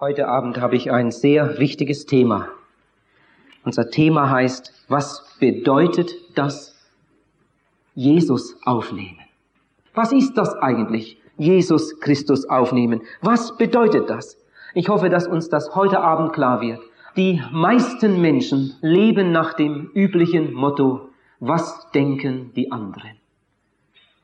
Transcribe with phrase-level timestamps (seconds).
[0.00, 2.48] Heute Abend habe ich ein sehr wichtiges Thema.
[3.66, 6.74] Unser Thema heißt, was bedeutet das
[7.94, 9.18] Jesus aufnehmen?
[9.92, 13.02] Was ist das eigentlich, Jesus Christus aufnehmen?
[13.20, 14.38] Was bedeutet das?
[14.72, 16.80] Ich hoffe, dass uns das heute Abend klar wird.
[17.18, 21.10] Die meisten Menschen leben nach dem üblichen Motto,
[21.40, 23.18] was denken die anderen?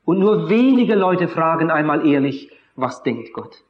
[0.07, 3.63] Und nur wenige Leute fragen einmal ehrlich, was denkt Gott?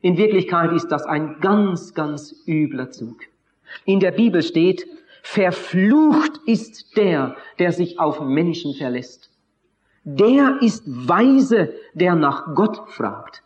[0.00, 3.20] In Wirklichkeit ist das ein ganz, ganz übler Zug.
[3.84, 4.86] In der Bibel steht,
[5.22, 9.30] verflucht ist der, der sich auf Menschen verlässt.
[10.04, 13.42] Der ist weise, der nach Gott fragt.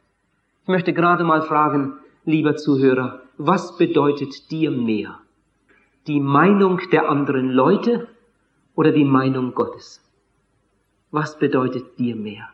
[0.62, 5.18] Ich möchte gerade mal fragen, lieber Zuhörer, was bedeutet dir mehr?
[6.06, 8.08] Die Meinung der anderen Leute
[8.74, 10.00] oder die Meinung Gottes?
[11.10, 12.48] Was bedeutet dir mehr?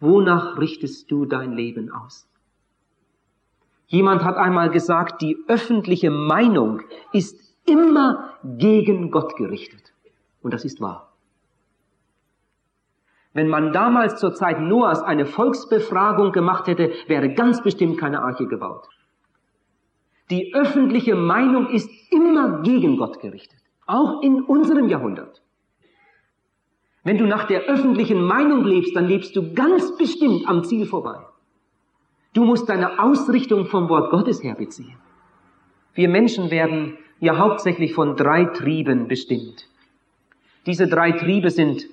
[0.00, 2.28] Wonach richtest du dein Leben aus?
[3.92, 6.80] Jemand hat einmal gesagt, die öffentliche Meinung
[7.12, 9.92] ist immer gegen Gott gerichtet.
[10.40, 11.12] Und das ist wahr.
[13.34, 18.46] Wenn man damals zur Zeit Noahs eine Volksbefragung gemacht hätte, wäre ganz bestimmt keine Arche
[18.46, 18.88] gebaut.
[20.30, 23.60] Die öffentliche Meinung ist immer gegen Gott gerichtet.
[23.86, 25.42] Auch in unserem Jahrhundert.
[27.04, 31.26] Wenn du nach der öffentlichen Meinung lebst, dann lebst du ganz bestimmt am Ziel vorbei.
[32.34, 34.96] Du musst deine Ausrichtung vom Wort Gottes her beziehen.
[35.94, 39.68] Wir Menschen werden ja hauptsächlich von drei Trieben bestimmt.
[40.64, 41.86] Diese drei Triebe sind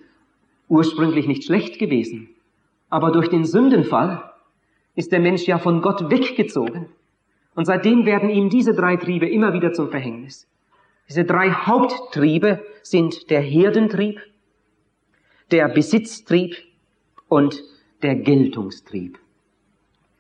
[0.70, 2.30] ursprünglich nicht schlecht gewesen,
[2.90, 4.32] aber durch den Sündenfall
[4.96, 6.88] ist der Mensch ja von Gott weggezogen.
[7.56, 10.48] Und seitdem werden ihm diese drei Triebe immer wieder zum Verhängnis.
[11.10, 14.22] Diese drei Haupttriebe sind der Herdentrieb,
[15.52, 16.56] der Besitztrieb
[17.28, 17.62] und
[18.02, 19.20] der Geltungstrieb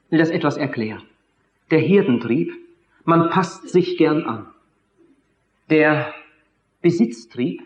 [0.10, 1.04] will das etwas erklären.
[1.72, 2.52] Der Herdentrieb,
[3.04, 4.48] man passt sich gern an.
[5.70, 6.14] Der
[6.82, 7.64] Besitztrieb,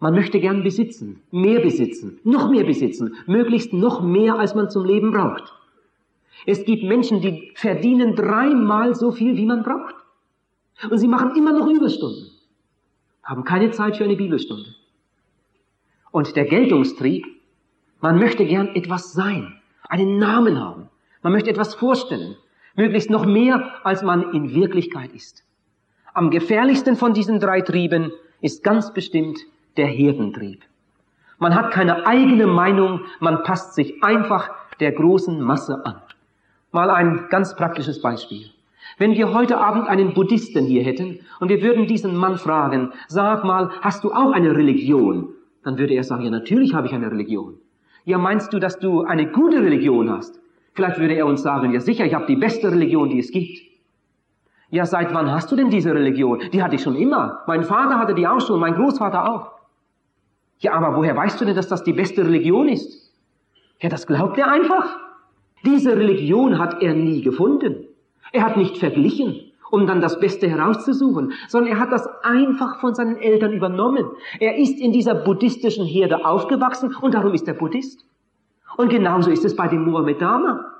[0.00, 4.84] man möchte gern besitzen, mehr besitzen, noch mehr besitzen, möglichst noch mehr, als man zum
[4.84, 5.54] Leben braucht.
[6.46, 9.94] Es gibt Menschen, die verdienen dreimal so viel, wie man braucht.
[10.90, 12.30] Und sie machen immer noch Überstunden,
[13.22, 14.74] haben keine Zeit für eine Bibelstunde.
[16.10, 17.26] Und der Geltungstrieb,
[18.00, 20.90] man möchte gern etwas sein, einen Namen haben,
[21.24, 22.36] man möchte etwas vorstellen,
[22.76, 25.42] möglichst noch mehr, als man in Wirklichkeit ist.
[26.12, 28.12] Am gefährlichsten von diesen drei Trieben
[28.42, 29.40] ist ganz bestimmt
[29.78, 30.62] der Herdentrieb.
[31.38, 35.96] Man hat keine eigene Meinung, man passt sich einfach der großen Masse an.
[36.72, 38.50] Mal ein ganz praktisches Beispiel.
[38.98, 43.44] Wenn wir heute Abend einen Buddhisten hier hätten und wir würden diesen Mann fragen, sag
[43.44, 45.30] mal, hast du auch eine Religion?
[45.62, 47.54] Dann würde er sagen, ja natürlich habe ich eine Religion.
[48.04, 50.43] Ja, meinst du, dass du eine gute Religion hast?
[50.74, 53.60] Vielleicht würde er uns sagen, ja sicher, ich habe die beste Religion, die es gibt.
[54.70, 56.40] Ja, seit wann hast du denn diese Religion?
[56.52, 57.42] Die hatte ich schon immer.
[57.46, 59.52] Mein Vater hatte die auch schon, mein Großvater auch.
[60.58, 63.12] Ja, aber woher weißt du denn, dass das die beste Religion ist?
[63.80, 64.96] Ja, das glaubt er einfach.
[65.64, 67.86] Diese Religion hat er nie gefunden.
[68.32, 72.94] Er hat nicht verglichen, um dann das Beste herauszusuchen, sondern er hat das einfach von
[72.94, 74.06] seinen Eltern übernommen.
[74.40, 78.04] Er ist in dieser buddhistischen Herde aufgewachsen und darum ist er Buddhist.
[78.76, 80.72] Und genauso ist es bei dem Mohammedaner.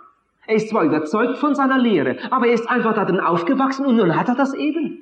[0.47, 4.15] Er ist zwar überzeugt von seiner Lehre, aber er ist einfach darin aufgewachsen und nun
[4.15, 4.99] hat er das eben.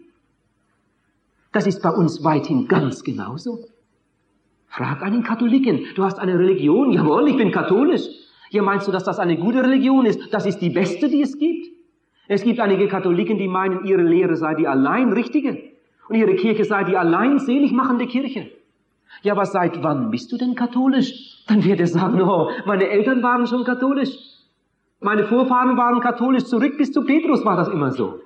[1.52, 3.58] Das ist bei uns weithin ganz genauso.
[4.69, 8.02] Frag einen Katholiken, du hast eine Religion, jawohl, ich bin katholisch.
[8.50, 10.32] Ja, meinst du, dass das eine gute Religion ist?
[10.32, 11.69] Das ist die beste, die es gibt.
[12.28, 15.58] Es gibt einige Katholiken, die meinen, ihre Lehre sei die allein richtige
[16.08, 18.50] und ihre Kirche sei die allein selig machende Kirche.
[19.22, 21.44] Ja, aber seit wann bist du denn katholisch?
[21.47, 24.10] Dann wird er sagen, oh, meine Eltern waren schon katholisch.
[25.00, 26.44] Meine Vorfahren waren katholisch.
[26.44, 28.21] Zurück bis zu Petrus war das immer so.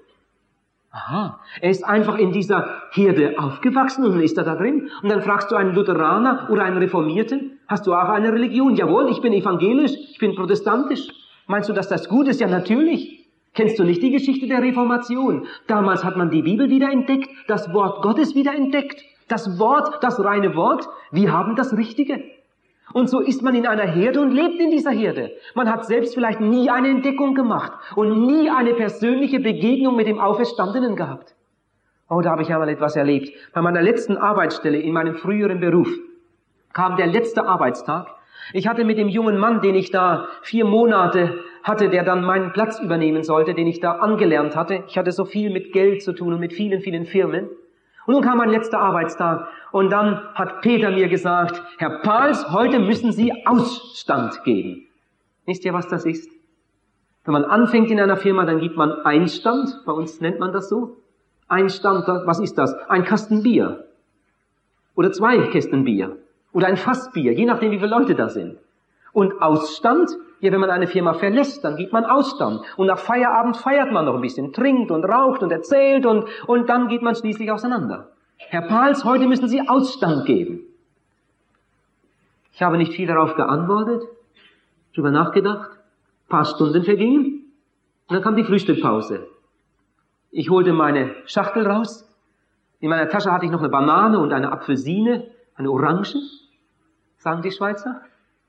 [0.91, 4.91] Aha, er ist einfach in dieser Herde aufgewachsen und ist er da drin.
[5.03, 8.77] Und dann fragst du einen Lutheraner oder einen Reformierten, hast du auch eine Religion?
[8.77, 11.09] Jawohl, ich bin evangelisch, ich bin protestantisch.
[11.47, 12.41] Meinst du, dass das gut ist?
[12.41, 13.29] Ja, natürlich.
[13.53, 15.47] Kennst du nicht die Geschichte der Reformation?
[15.67, 19.03] Damals hat man die Bibel wieder entdeckt, das Wort Gottes wieder entdeckt.
[19.29, 22.23] Das Wort, das reine Wort, wir haben das Richtige.
[22.93, 25.33] Und so ist man in einer Herde und lebt in dieser Herde.
[25.55, 30.21] Man hat selbst vielleicht nie eine Entdeckung gemacht und nie eine persönliche Begegnung mit dem
[30.21, 31.35] Auferstandenen gehabt.
[32.09, 33.33] Oh, da habe ich einmal etwas erlebt.
[33.53, 35.89] Bei meiner letzten Arbeitsstelle in meinem früheren Beruf
[36.73, 38.07] kam der letzte Arbeitstag.
[38.53, 42.53] Ich hatte mit dem jungen Mann, den ich da vier Monate hatte, der dann meinen
[42.53, 44.85] Platz übernehmen sollte, den ich da angelernt hatte.
[44.87, 47.49] Ich hatte so viel mit Geld zu tun und mit vielen, vielen Firmen.
[48.07, 52.79] Und nun kam mein letzter Arbeitstag und dann hat Peter mir gesagt, Herr Pals, heute
[52.79, 54.87] müssen Sie Ausstand geben.
[55.45, 56.31] Wisst ihr, was das ist?
[57.25, 60.69] Wenn man anfängt in einer Firma, dann gibt man Einstand, bei uns nennt man das
[60.69, 60.99] so.
[61.49, 62.73] Einstand, was ist das?
[62.89, 63.85] Ein Kasten Bier.
[64.95, 66.17] Oder zwei Kästen Bier.
[66.53, 68.59] Oder ein Fassbier, je nachdem, wie viele Leute da sind.
[69.17, 70.11] Und Ausstand,
[70.41, 72.61] ja, wenn man eine Firma verlässt, dann gibt man Ausstand.
[72.77, 76.69] Und nach Feierabend feiert man noch ein bisschen, trinkt und raucht und erzählt und, und
[76.69, 78.13] dann geht man schließlich auseinander.
[78.37, 80.61] Herr Pals, heute müssen Sie Ausstand geben.
[82.53, 84.03] Ich habe nicht viel darauf geantwortet,
[84.95, 87.51] drüber nachgedacht, ein paar Stunden vergingen,
[88.09, 89.27] und dann kam die Frühstückpause.
[90.31, 92.07] Ich holte meine Schachtel raus,
[92.81, 96.19] in meiner Tasche hatte ich noch eine Banane und eine Apfelsine, eine Orange,
[97.17, 98.03] sagen die Schweizer.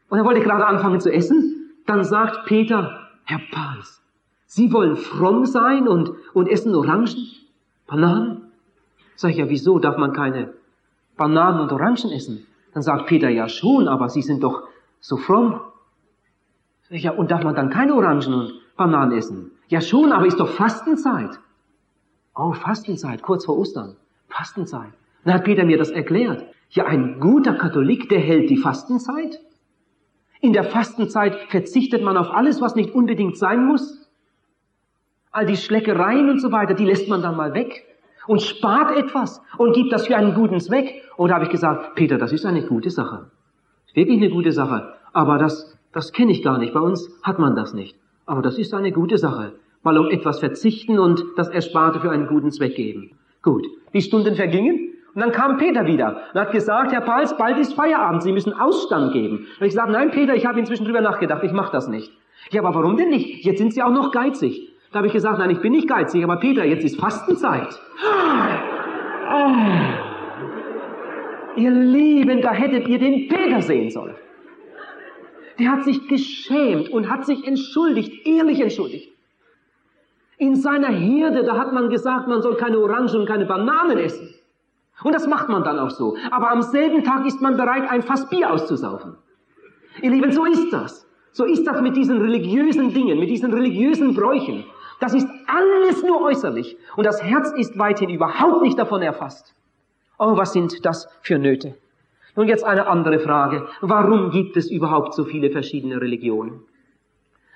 [0.09, 1.71] Und er wollte gerade anfangen zu essen.
[1.85, 4.01] Dann sagt Peter, Herr Pals,
[4.45, 7.27] Sie wollen fromm sein und, und essen Orangen,
[7.85, 8.43] Bananen?
[9.15, 10.53] Sag ich, ja, wieso darf man keine
[11.17, 12.45] Bananen und Orangen essen?
[12.73, 14.63] Dann sagt Peter, ja schon, aber Sie sind doch
[14.99, 15.59] so fromm.
[16.83, 19.51] Sag ich, ja, und darf man dann keine Orangen und Bananen essen?
[19.67, 21.39] Ja schon, aber ist doch Fastenzeit.
[22.35, 23.95] Oh, Fastenzeit, kurz vor Ostern.
[24.29, 24.93] Fastenzeit.
[25.25, 26.45] Dann hat Peter mir das erklärt.
[26.69, 29.39] Ja, ein guter Katholik, der hält die Fastenzeit.
[30.41, 34.09] In der Fastenzeit verzichtet man auf alles, was nicht unbedingt sein muss.
[35.31, 37.85] All die Schleckereien und so weiter, die lässt man dann mal weg
[38.27, 41.03] und spart etwas und gibt das für einen guten Zweck.
[41.17, 43.31] Da habe ich gesagt, Peter, das ist eine gute Sache.
[43.93, 44.93] Wirklich eine gute Sache.
[45.13, 46.73] Aber das, das kenne ich gar nicht.
[46.73, 47.97] Bei uns hat man das nicht.
[48.27, 49.53] Aber das ist eine gute Sache.
[49.81, 53.11] Mal um etwas verzichten und das Ersparte für einen guten Zweck geben.
[53.41, 53.65] Gut.
[53.93, 54.86] Die Stunden vergingen
[55.17, 58.53] und dann kam Peter wieder und hat gesagt, Herr Pals, bald ist Feierabend, Sie müssen
[58.53, 59.47] Ausstand geben.
[59.59, 62.11] Und ich sagte, nein, Peter, ich habe inzwischen drüber nachgedacht, ich mache das nicht.
[62.51, 63.43] Ja, aber warum denn nicht?
[63.43, 64.69] Jetzt sind Sie auch noch geizig.
[64.91, 67.79] Da habe ich gesagt, nein, ich bin nicht geizig, aber Peter, jetzt ist Fastenzeit.
[69.33, 69.53] Oh.
[71.55, 74.13] Ihr Lieben, da hättet ihr den Peter sehen sollen.
[75.57, 79.11] Der hat sich geschämt und hat sich entschuldigt, ehrlich entschuldigt.
[80.37, 84.36] In seiner Herde, da hat man gesagt, man soll keine Orangen und keine Bananen essen.
[85.03, 86.17] Und das macht man dann auch so.
[86.31, 89.15] Aber am selben Tag ist man bereit, ein Fass Bier auszusaufen.
[90.01, 91.07] Ihr Lieben, so ist das.
[91.31, 94.65] So ist das mit diesen religiösen Dingen, mit diesen religiösen Bräuchen.
[94.99, 96.77] Das ist alles nur äußerlich.
[96.95, 99.53] Und das Herz ist weithin überhaupt nicht davon erfasst.
[100.17, 101.75] Oh, was sind das für Nöte?
[102.35, 103.67] Nun jetzt eine andere Frage.
[103.81, 106.61] Warum gibt es überhaupt so viele verschiedene Religionen?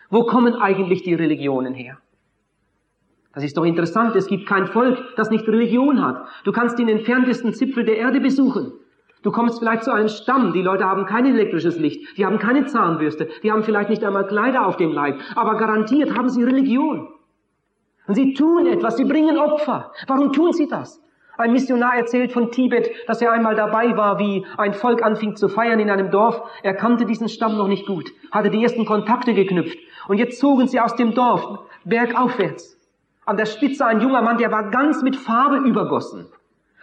[0.10, 1.98] Wo kommen eigentlich die Religionen her?
[3.34, 4.16] Das ist doch interessant.
[4.16, 6.26] Es gibt kein Volk, das nicht Religion hat.
[6.44, 8.74] Du kannst den entferntesten Zipfel der Erde besuchen.
[9.24, 12.66] Du kommst vielleicht zu einem Stamm, die Leute haben kein elektrisches Licht, die haben keine
[12.66, 17.08] Zahnbürste, die haben vielleicht nicht einmal Kleider auf dem Leib, aber garantiert haben sie Religion.
[18.08, 19.92] Und sie tun etwas, sie bringen Opfer.
[20.08, 21.00] Warum tun sie das?
[21.38, 25.50] Ein Missionar erzählt von Tibet, dass er einmal dabei war, wie ein Volk anfing zu
[25.50, 26.42] feiern in einem Dorf.
[26.64, 29.78] Er kannte diesen Stamm noch nicht gut, hatte die ersten Kontakte geknüpft.
[30.08, 32.81] Und jetzt zogen sie aus dem Dorf bergaufwärts.
[33.32, 36.26] An der Spitze ein junger Mann, der war ganz mit Farbe übergossen.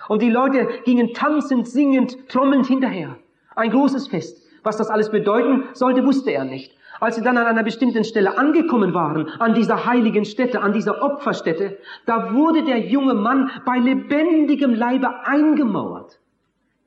[0.09, 3.17] Und die Leute gingen tanzend, singend, trommelnd hinterher.
[3.55, 4.43] Ein großes Fest.
[4.63, 6.75] Was das alles bedeuten sollte, wusste er nicht.
[7.01, 11.03] Als sie dann an einer bestimmten Stelle angekommen waren, an dieser heiligen Stätte, an dieser
[11.03, 16.19] Opferstätte, da wurde der junge Mann bei lebendigem Leibe eingemauert.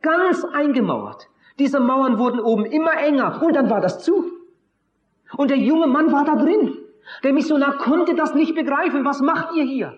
[0.01, 1.27] Ganz eingemauert.
[1.59, 4.25] Diese Mauern wurden oben immer enger und dann war das zu.
[5.37, 6.79] Und der junge Mann war da drin.
[7.23, 9.05] Der Missionar konnte das nicht begreifen.
[9.05, 9.97] Was macht ihr hier?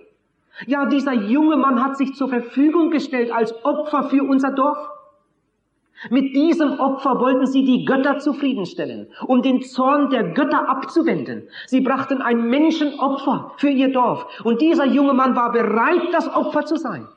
[0.67, 4.77] Ja, dieser junge Mann hat sich zur Verfügung gestellt als Opfer für unser Dorf.
[6.09, 11.47] Mit diesem Opfer wollten sie die Götter zufriedenstellen, um den Zorn der Götter abzuwenden.
[11.65, 14.25] Sie brachten ein Menschenopfer für ihr Dorf.
[14.43, 17.07] Und dieser junge Mann war bereit, das Opfer zu sein.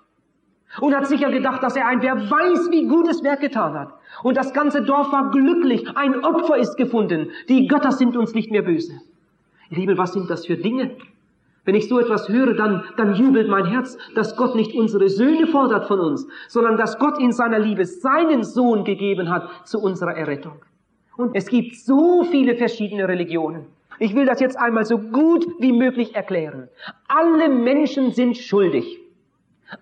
[0.80, 3.94] Und hat sicher gedacht, dass er ein, wer weiß, wie gutes Werk getan hat.
[4.22, 5.88] Und das ganze Dorf war glücklich.
[5.96, 7.30] Ein Opfer ist gefunden.
[7.48, 9.00] Die Götter sind uns nicht mehr böse.
[9.70, 10.92] Ihr Lieben, was sind das für Dinge?
[11.64, 15.48] Wenn ich so etwas höre, dann, dann jubelt mein Herz, dass Gott nicht unsere Söhne
[15.48, 20.14] fordert von uns, sondern dass Gott in seiner Liebe seinen Sohn gegeben hat zu unserer
[20.14, 20.64] Errettung.
[21.16, 23.66] Und es gibt so viele verschiedene Religionen.
[23.98, 26.68] Ich will das jetzt einmal so gut wie möglich erklären.
[27.08, 29.00] Alle Menschen sind schuldig.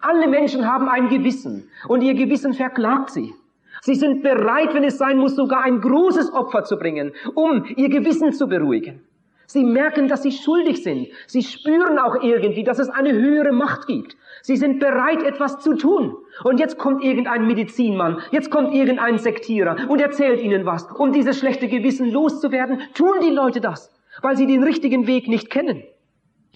[0.01, 3.35] Alle Menschen haben ein Gewissen und ihr Gewissen verklagt sie.
[3.83, 7.91] Sie sind bereit, wenn es sein muss, sogar ein großes Opfer zu bringen, um ihr
[7.91, 9.03] Gewissen zu beruhigen.
[9.47, 11.09] Sie merken, dass sie schuldig sind.
[11.27, 14.17] Sie spüren auch irgendwie, dass es eine höhere Macht gibt.
[14.43, 16.17] Sie sind bereit, etwas zu tun.
[16.43, 20.91] Und jetzt kommt irgendein Medizinmann, jetzt kommt irgendein Sektierer und erzählt ihnen was.
[20.91, 23.91] Um dieses schlechte Gewissen loszuwerden, tun die Leute das,
[24.23, 25.85] weil sie den richtigen Weg nicht kennen.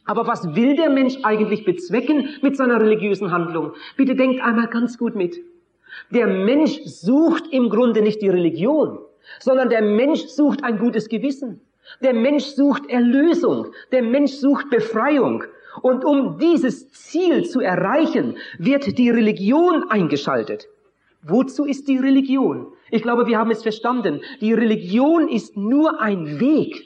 [0.04, 3.72] Aber was will der Mensch eigentlich bezwecken mit seiner religiösen Handlung?
[3.96, 5.36] Bitte denkt einmal ganz gut mit.
[6.10, 8.98] Der Mensch sucht im Grunde nicht die Religion,
[9.38, 11.60] sondern der Mensch sucht ein gutes Gewissen.
[12.02, 13.68] Der Mensch sucht Erlösung.
[13.92, 15.44] Der Mensch sucht Befreiung.
[15.82, 20.68] Und um dieses Ziel zu erreichen, wird die Religion eingeschaltet.
[21.22, 22.72] Wozu ist die Religion?
[22.90, 24.20] Ich glaube, wir haben es verstanden.
[24.40, 26.84] Die Religion ist nur ein Weg.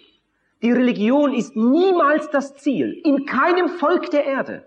[0.62, 3.00] Die Religion ist niemals das Ziel.
[3.04, 4.64] In keinem Volk der Erde.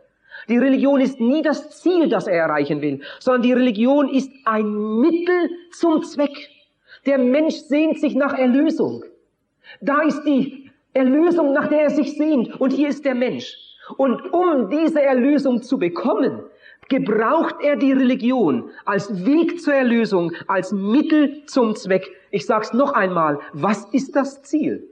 [0.49, 4.99] Die Religion ist nie das Ziel, das er erreichen will, sondern die Religion ist ein
[4.99, 6.49] Mittel zum Zweck.
[7.05, 9.03] Der Mensch sehnt sich nach Erlösung.
[9.81, 12.59] Da ist die Erlösung, nach der er sich sehnt.
[12.59, 13.55] Und hier ist der Mensch.
[13.97, 16.41] Und um diese Erlösung zu bekommen,
[16.89, 22.11] gebraucht er die Religion als Weg zur Erlösung, als Mittel zum Zweck.
[22.31, 24.87] Ich sag's noch einmal, was ist das Ziel?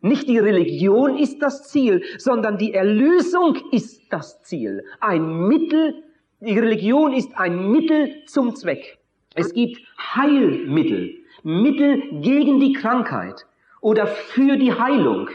[0.00, 4.84] Nicht die Religion ist das Ziel, sondern die Erlösung ist das Ziel.
[5.00, 6.02] Ein Mittel,
[6.40, 8.98] die Religion ist ein Mittel zum Zweck.
[9.36, 13.46] Es gibt Heilmittel, Mittel gegen die Krankheit
[13.82, 15.28] oder für die Heilung.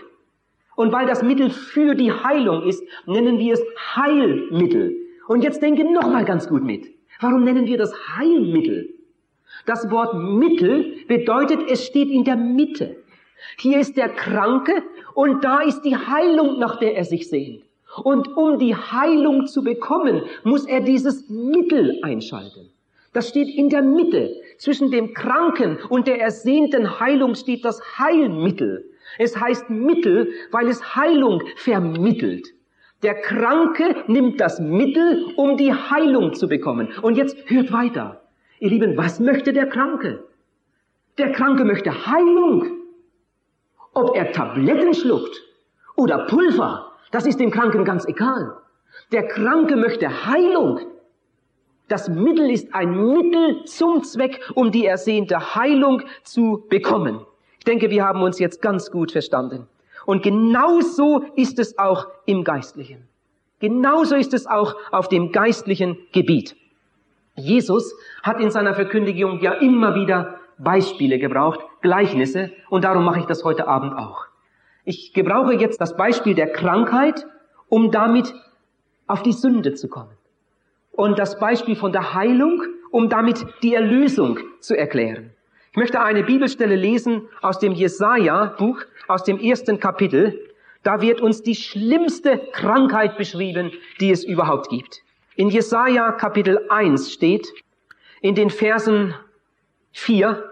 [0.76, 3.64] Und weil das Mittel für die Heilung ist, nennen wir es
[3.96, 4.96] Heilmittel.
[5.28, 6.88] Und jetzt denke noch mal ganz gut mit.
[7.20, 8.94] Warum nennen wir das Heilmittel?
[9.66, 12.96] Das Wort Mittel bedeutet, es steht in der Mitte.
[13.60, 17.64] Hier ist der Kranke und da ist die Heilung, nach der er sich sehnt.
[18.04, 22.70] Und um die Heilung zu bekommen, muss er dieses Mittel einschalten.
[23.14, 24.36] Das steht in der Mitte.
[24.58, 28.90] Zwischen dem Kranken und der ersehnten Heilung steht das Heilmittel.
[29.18, 32.48] Es heißt Mittel, weil es Heilung vermittelt.
[33.04, 36.90] Der Kranke nimmt das Mittel, um die Heilung zu bekommen.
[37.04, 38.22] Und jetzt hört weiter.
[38.60, 40.24] Ihr Lieben, was möchte der Kranke?
[41.20, 42.72] Der Kranke möchte Heilung.
[43.94, 45.44] Ob er Tabletten schluckt
[45.96, 48.58] oder Pulver, das ist dem Kranken ganz egal.
[49.12, 50.80] Der Kranke möchte Heilung.
[51.88, 57.26] Das Mittel ist ein Mittel zum Zweck, um die ersehnte Heilung zu bekommen
[57.68, 59.68] denke, wir haben uns jetzt ganz gut verstanden.
[60.06, 63.08] Und genauso ist es auch im Geistlichen.
[63.60, 66.56] Genauso ist es auch auf dem geistlichen Gebiet.
[67.36, 73.26] Jesus hat in seiner Verkündigung ja immer wieder Beispiele gebraucht, Gleichnisse, und darum mache ich
[73.26, 74.26] das heute Abend auch.
[74.86, 77.28] Ich gebrauche jetzt das Beispiel der Krankheit,
[77.68, 78.34] um damit
[79.06, 80.16] auf die Sünde zu kommen.
[80.98, 85.30] Und das Beispiel von der Heilung, um damit die Erlösung zu erklären.
[85.70, 90.40] Ich möchte eine Bibelstelle lesen aus dem Jesaja-Buch, aus dem ersten Kapitel.
[90.82, 95.04] Da wird uns die schlimmste Krankheit beschrieben, die es überhaupt gibt.
[95.36, 97.48] In Jesaja Kapitel 1 steht,
[98.22, 99.14] in den Versen
[99.92, 100.50] 4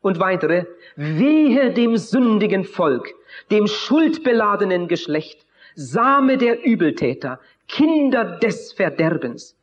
[0.00, 0.64] und weitere,
[0.96, 3.14] wehe dem sündigen Volk,
[3.52, 5.46] dem schuldbeladenen Geschlecht,
[5.76, 9.56] Same der Übeltäter, Kinder des Verderbens.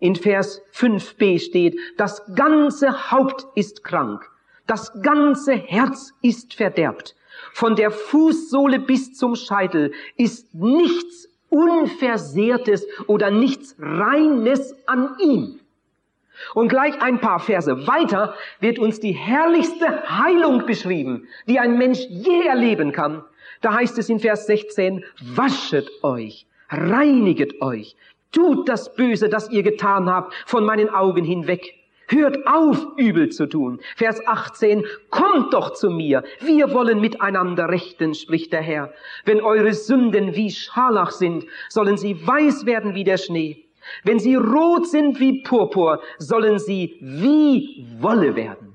[0.00, 4.28] In Vers 5b steht, das ganze Haupt ist krank,
[4.66, 7.14] das ganze Herz ist verderbt.
[7.52, 15.60] Von der Fußsohle bis zum Scheitel ist nichts Unversehrtes oder nichts Reines an ihm.
[16.54, 22.00] Und gleich ein paar Verse weiter wird uns die herrlichste Heilung beschrieben, die ein Mensch
[22.08, 23.22] je erleben kann.
[23.60, 25.04] Da heißt es in Vers 16,
[25.34, 27.96] waschet euch, reiniget euch,
[28.32, 31.74] tut das Böse, das ihr getan habt, von meinen Augen hinweg.
[32.08, 33.80] Hört auf, übel zu tun.
[33.96, 36.24] Vers 18, kommt doch zu mir.
[36.40, 38.92] Wir wollen miteinander rechten, spricht der Herr.
[39.24, 43.64] Wenn eure Sünden wie Scharlach sind, sollen sie weiß werden wie der Schnee.
[44.02, 48.69] Wenn sie rot sind wie Purpur, sollen sie wie Wolle werden.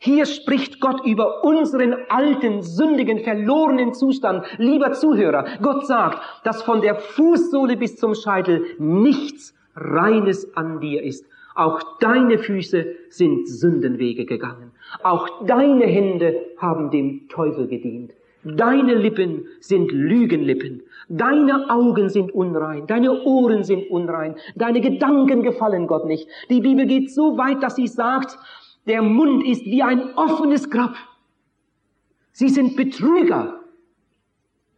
[0.00, 4.44] Hier spricht Gott über unseren alten, sündigen, verlorenen Zustand.
[4.56, 11.02] Lieber Zuhörer, Gott sagt, dass von der Fußsohle bis zum Scheitel nichts Reines an dir
[11.02, 11.26] ist.
[11.56, 14.70] Auch deine Füße sind Sündenwege gegangen.
[15.02, 18.12] Auch deine Hände haben dem Teufel gedient.
[18.44, 20.84] Deine Lippen sind Lügenlippen.
[21.08, 22.86] Deine Augen sind unrein.
[22.86, 24.36] Deine Ohren sind unrein.
[24.54, 26.28] Deine Gedanken gefallen Gott nicht.
[26.48, 28.38] Die Bibel geht so weit, dass sie sagt,
[28.88, 30.96] der Mund ist wie ein offenes Grab.
[32.32, 33.60] Sie sind Betrüger.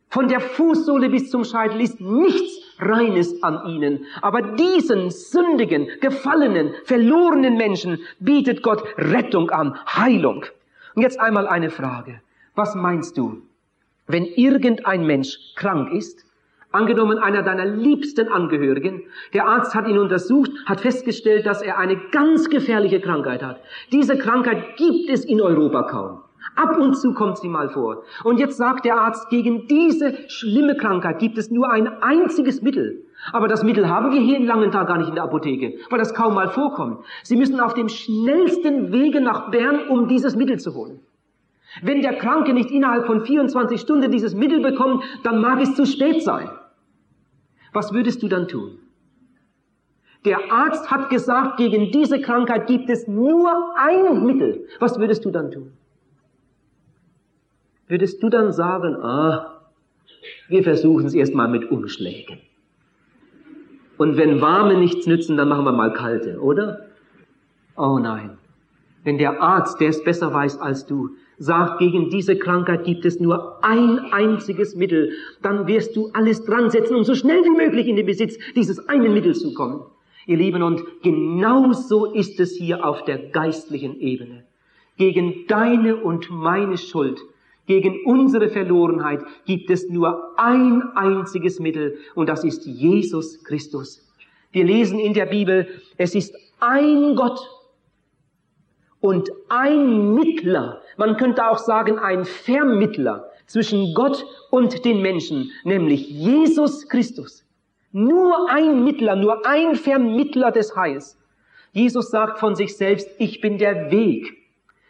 [0.08, 4.06] Von der Fußsohle bis zum Scheitel ist nichts Reines an ihnen.
[4.22, 10.44] Aber diesen sündigen, gefallenen, verlorenen Menschen bietet Gott Rettung an, Heilung.
[10.96, 12.20] Und jetzt einmal eine Frage.
[12.56, 13.42] Was meinst du,
[14.08, 16.24] wenn irgendein Mensch krank ist,
[16.72, 19.02] angenommen einer deiner liebsten Angehörigen,
[19.34, 23.60] der Arzt hat ihn untersucht, hat festgestellt, dass er eine ganz gefährliche Krankheit hat.
[23.92, 26.20] Diese Krankheit gibt es in Europa kaum.
[26.56, 28.02] Ab und zu kommt sie mal vor.
[28.24, 33.04] Und jetzt sagt der Arzt, gegen diese schlimme Krankheit gibt es nur ein einziges Mittel.
[33.32, 36.14] Aber das Mittel haben wir hier in Langenthal gar nicht in der Apotheke, weil das
[36.14, 37.04] kaum mal vorkommt.
[37.22, 41.00] Sie müssen auf dem schnellsten Wege nach Bern, um dieses Mittel zu holen.
[41.82, 45.86] Wenn der Kranke nicht innerhalb von 24 Stunden dieses Mittel bekommt, dann mag es zu
[45.86, 46.48] spät sein.
[47.72, 48.78] Was würdest du dann tun?
[50.24, 54.66] Der Arzt hat gesagt, gegen diese Krankheit gibt es nur ein Mittel.
[54.78, 55.72] Was würdest du dann tun?
[57.88, 59.60] Würdest du dann sagen, ah,
[60.48, 62.38] wir versuchen es erstmal mit Umschlägen.
[63.96, 66.86] Und wenn warme nichts nützen, dann machen wir mal kalte, oder?
[67.76, 68.38] Oh nein.
[69.04, 71.10] Wenn der Arzt, der es besser weiß als du,
[71.40, 76.70] sagt, gegen diese Krankheit gibt es nur ein einziges Mittel, dann wirst du alles dran
[76.70, 79.82] setzen, um so schnell wie möglich in den Besitz dieses einen Mittels zu kommen.
[80.26, 84.44] Ihr Lieben, und genauso ist es hier auf der geistlichen Ebene.
[84.98, 87.18] Gegen deine und meine Schuld,
[87.66, 94.06] gegen unsere Verlorenheit gibt es nur ein einziges Mittel, und das ist Jesus Christus.
[94.52, 95.66] Wir lesen in der Bibel,
[95.96, 97.40] es ist ein Gott
[99.00, 106.08] und ein Mittler, man könnte auch sagen ein Vermittler zwischen Gott und den Menschen, nämlich
[106.08, 107.44] Jesus Christus.
[107.92, 111.18] Nur ein Mittler, nur ein Vermittler des Heils.
[111.72, 114.36] Jesus sagt von sich selbst, ich bin der Weg.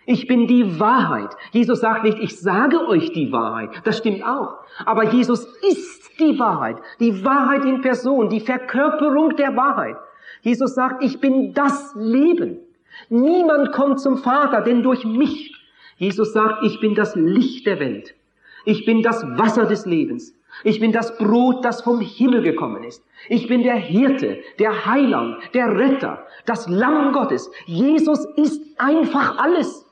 [0.07, 1.31] Ich bin die Wahrheit.
[1.53, 3.71] Jesus sagt nicht, ich sage euch die Wahrheit.
[3.85, 4.59] Das stimmt auch.
[4.85, 6.79] Aber Jesus ist die Wahrheit.
[6.99, 9.97] Die Wahrheit in Person, die Verkörperung der Wahrheit.
[10.43, 12.59] Jesus sagt, ich bin das Leben.
[13.09, 15.55] Niemand kommt zum Vater, denn durch mich.
[16.01, 18.15] Jesus sagt, ich bin das Licht der Welt.
[18.65, 20.35] Ich bin das Wasser des Lebens.
[20.65, 23.05] Ich bin das Brot, das vom Himmel gekommen ist.
[23.29, 27.51] Ich bin der Hirte, der Heiland, der Retter, das Lamm Gottes.
[27.67, 29.87] Jesus ist einfach alles.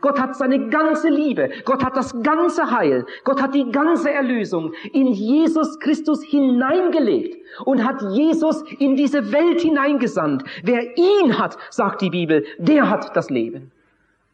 [0.00, 4.72] Gott hat seine ganze Liebe, Gott hat das ganze Heil, Gott hat die ganze Erlösung
[4.92, 10.42] in Jesus Christus hineingelegt und hat Jesus in diese Welt hineingesandt.
[10.64, 13.70] Wer ihn hat, sagt die Bibel, der hat das Leben.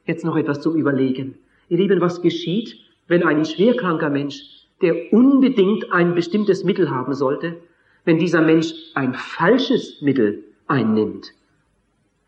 [0.04, 1.38] Jetzt noch etwas zum Überlegen.
[1.68, 2.76] Ihr Lieben, was geschieht,
[3.08, 7.56] wenn ein schwerkranker Mensch, der unbedingt ein bestimmtes Mittel haben sollte,
[8.04, 11.32] wenn dieser Mensch ein falsches Mittel einnimmt?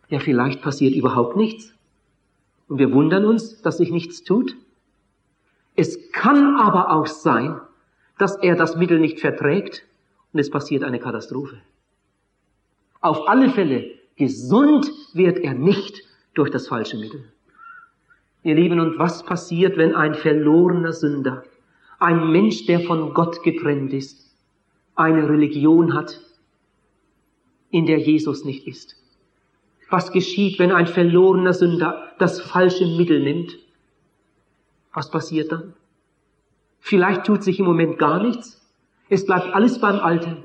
[0.09, 1.75] Ja, vielleicht passiert überhaupt nichts.
[2.69, 4.57] Und wir wundern uns, dass sich nichts tut.
[5.75, 7.61] Es kann aber auch sein,
[8.19, 9.85] dass er das Mittel nicht verträgt
[10.33, 11.57] und es passiert eine Katastrophe.
[13.01, 16.03] Auf alle Fälle, gesund wird er nicht
[16.35, 17.25] durch das falsche Mittel.
[18.45, 21.45] Ihr Lieben, und was passiert, wenn ein verlorener Sünder,
[21.99, 24.37] ein Mensch, der von Gott getrennt ist,
[24.95, 26.21] eine Religion hat,
[27.71, 28.97] in der Jesus nicht ist?
[29.89, 33.59] Was geschieht, wenn ein verlorener Sünder das falsche Mittel nimmt?
[34.93, 35.73] Was passiert dann?
[36.81, 38.61] Vielleicht tut sich im Moment gar nichts.
[39.09, 40.37] Es bleibt alles beim Alten.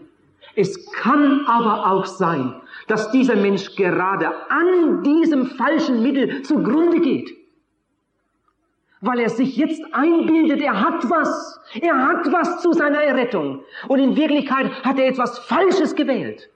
[0.55, 2.55] Es kann aber auch sein,
[2.87, 7.38] dass dieser Mensch gerade an diesem falschen Mittel zugrunde geht
[9.01, 13.63] weil er sich jetzt einbildet, er hat was, er hat was zu seiner Errettung.
[13.87, 16.49] Und in Wirklichkeit hat er etwas Falsches gewählt.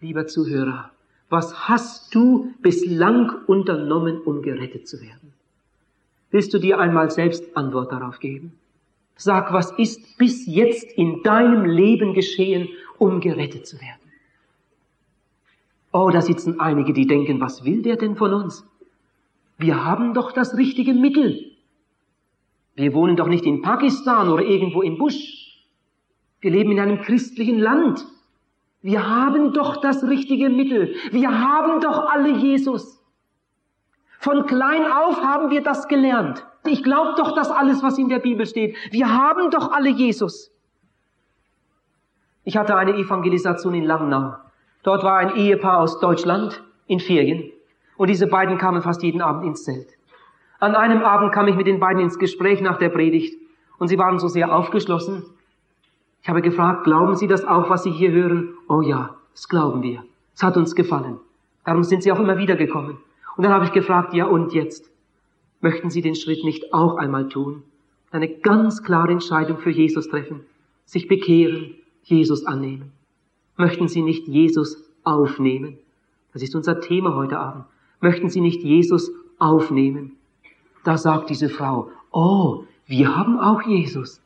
[0.00, 0.90] Lieber Zuhörer,
[1.30, 5.32] was hast du bislang unternommen, um gerettet zu werden?
[6.30, 8.52] Willst du dir einmal selbst Antwort darauf geben?
[9.16, 14.00] Sag, was ist bis jetzt in deinem Leben geschehen, um gerettet zu werden?
[15.92, 18.64] Oh, da sitzen einige, die denken, was will der denn von uns?
[19.58, 21.52] Wir haben doch das richtige Mittel.
[22.74, 25.64] Wir wohnen doch nicht in Pakistan oder irgendwo im Busch.
[26.40, 28.04] Wir leben in einem christlichen Land.
[28.82, 30.94] Wir haben doch das richtige Mittel.
[31.10, 33.00] Wir haben doch alle Jesus.
[34.18, 36.44] Von klein auf haben wir das gelernt.
[36.66, 38.76] Ich glaube doch das alles, was in der Bibel steht.
[38.90, 40.50] Wir haben doch alle Jesus.
[42.42, 44.34] Ich hatte eine Evangelisation in Langnau.
[44.82, 47.53] Dort war ein Ehepaar aus Deutschland in Ferien.
[47.96, 49.88] Und diese beiden kamen fast jeden Abend ins Zelt.
[50.60, 53.38] An einem Abend kam ich mit den beiden ins Gespräch nach der Predigt
[53.78, 55.24] und sie waren so sehr aufgeschlossen.
[56.22, 58.54] Ich habe gefragt, glauben Sie das auch, was Sie hier hören?
[58.68, 60.04] Oh ja, das glauben wir.
[60.34, 61.18] Es hat uns gefallen.
[61.64, 62.98] Darum sind Sie auch immer wieder gekommen.
[63.36, 64.90] Und dann habe ich gefragt, ja und jetzt?
[65.60, 67.62] Möchten Sie den Schritt nicht auch einmal tun?
[68.10, 70.46] Eine ganz klare Entscheidung für Jesus treffen.
[70.86, 72.92] Sich bekehren, Jesus annehmen.
[73.56, 75.78] Möchten Sie nicht Jesus aufnehmen?
[76.32, 77.64] Das ist unser Thema heute Abend.
[78.04, 80.16] Möchten Sie nicht Jesus aufnehmen?
[80.82, 84.20] Da sagt diese Frau, oh, wir haben auch Jesus.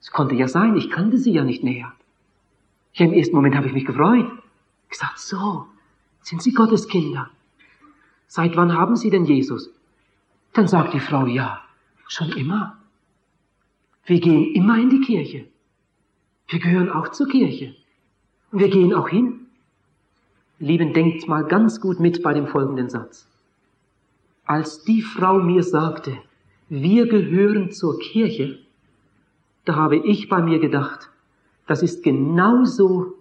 [0.00, 1.92] Es konnte ja sein, ich kannte sie ja nicht näher.
[2.92, 4.30] Ja, im ersten Moment habe ich mich gefreut.
[4.84, 5.66] Ich gesagt, so,
[6.22, 7.28] sind Sie Gottes Kinder?
[8.28, 9.68] Seit wann haben Sie denn Jesus?
[10.52, 11.62] Dann sagt die Frau, ja,
[12.06, 12.78] schon immer.
[14.04, 15.44] Wir gehen immer in die Kirche.
[16.46, 17.74] Wir gehören auch zur Kirche.
[18.52, 19.39] Und wir gehen auch hin.
[20.60, 23.26] Lieben, denkt mal ganz gut mit bei dem folgenden Satz.
[24.44, 26.18] Als die Frau mir sagte,
[26.68, 28.58] wir gehören zur Kirche,
[29.64, 31.08] da habe ich bei mir gedacht,
[31.66, 33.14] das ist genauso,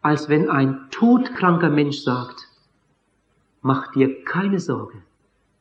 [0.00, 2.48] als wenn ein todkranker Mensch sagt,
[3.60, 5.02] mach dir keine Sorge,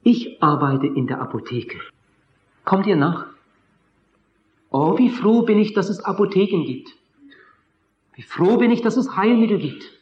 [0.04, 1.80] ich arbeite in der Apotheke.
[2.64, 3.26] Kommt ihr nach?
[4.70, 6.96] Oh, wie froh bin ich, dass es Apotheken gibt.
[8.14, 9.99] Wie froh bin ich, dass es Heilmittel gibt.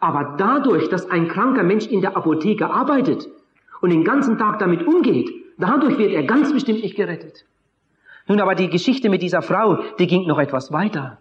[0.00, 3.28] Aber dadurch, dass ein kranker Mensch in der Apotheke arbeitet
[3.80, 7.44] und den ganzen Tag damit umgeht, dadurch wird er ganz bestimmt nicht gerettet.
[8.26, 11.18] Nun aber die Geschichte mit dieser Frau, die ging noch etwas weiter.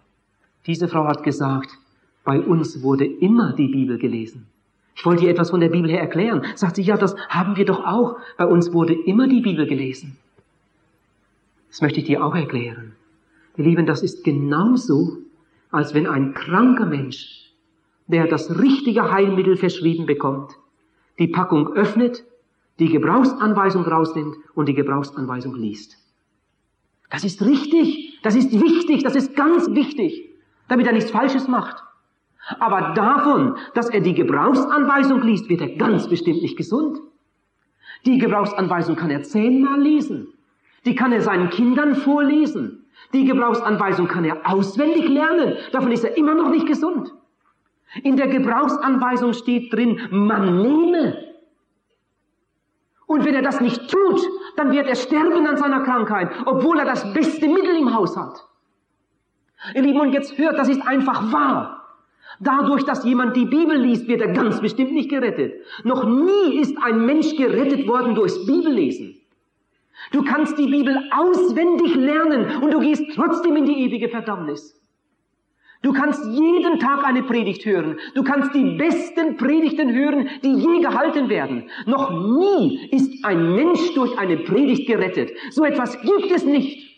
[0.65, 1.69] Diese Frau hat gesagt,
[2.23, 4.47] bei uns wurde immer die Bibel gelesen.
[4.95, 6.43] Ich wollte ihr etwas von der Bibel her erklären.
[6.55, 8.17] Sagt sie, ja, das haben wir doch auch.
[8.37, 10.17] Bei uns wurde immer die Bibel gelesen.
[11.69, 12.93] Das möchte ich dir auch erklären.
[13.55, 15.17] Ihr Lieben, das ist genauso,
[15.71, 17.38] als wenn ein kranker Mensch,
[18.10, 20.58] der das richtige Heilmittel verschrieben bekommt,
[21.19, 22.26] die Packung öffnet,
[22.80, 25.98] die Gebrauchsanweisung rausnimmt und die Gebrauchsanweisung liest.
[27.12, 30.30] Das ist richtig, das ist wichtig, das ist ganz wichtig,
[30.67, 31.84] damit er nichts Falsches macht.
[32.60, 37.00] Aber davon, dass er die Gebrauchsanweisung liest, wird er ganz bestimmt nicht gesund.
[38.06, 40.34] Die Gebrauchsanweisung kann er zehnmal lesen.
[40.86, 42.86] Die kann er seinen Kindern vorlesen.
[43.13, 45.58] Die Gebrauchsanweisung kann er auswendig lernen.
[45.72, 47.13] Davon ist er immer noch nicht gesund.
[48.04, 51.30] In der Gebrauchsanweisung steht drin, man nehme.
[53.08, 54.21] Und wenn er das nicht tut,
[54.56, 58.45] dann wird er sterben an seiner Krankheit, obwohl er das beste Mittel im Haus hat.
[59.73, 61.80] Ihr Lieben, und jetzt hört, das ist einfach wahr.
[62.39, 65.54] Dadurch, dass jemand die Bibel liest, wird er ganz bestimmt nicht gerettet.
[65.84, 69.19] Noch nie ist ein Mensch gerettet worden durchs Bibellesen.
[70.12, 74.80] Du kannst die Bibel auswendig lernen und du gehst trotzdem in die ewige Verdammnis.
[75.81, 77.97] Du kannst jeden Tag eine Predigt hören.
[78.13, 81.69] Du kannst die besten Predigten hören, die je gehalten werden.
[81.85, 85.31] Noch nie ist ein Mensch durch eine Predigt gerettet.
[85.51, 86.89] So etwas gibt es nicht.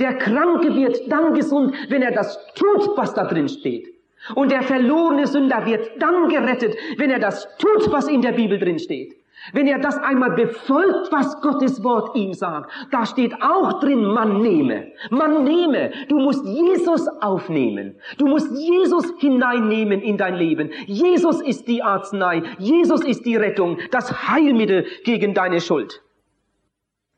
[0.00, 3.88] Der Kranke wird dann gesund, wenn er das tut, was da drin steht.
[4.34, 8.58] Und der verlorene Sünder wird dann gerettet, wenn er das tut, was in der Bibel
[8.58, 9.14] drin steht.
[9.52, 14.40] Wenn er das einmal befolgt, was Gottes Wort ihm sagt, da steht auch drin, man
[14.40, 15.92] nehme, man nehme.
[16.08, 17.96] Du musst Jesus aufnehmen.
[18.16, 20.70] Du musst Jesus hineinnehmen in dein Leben.
[20.86, 22.42] Jesus ist die Arznei.
[22.58, 26.02] Jesus ist die Rettung, das Heilmittel gegen deine Schuld.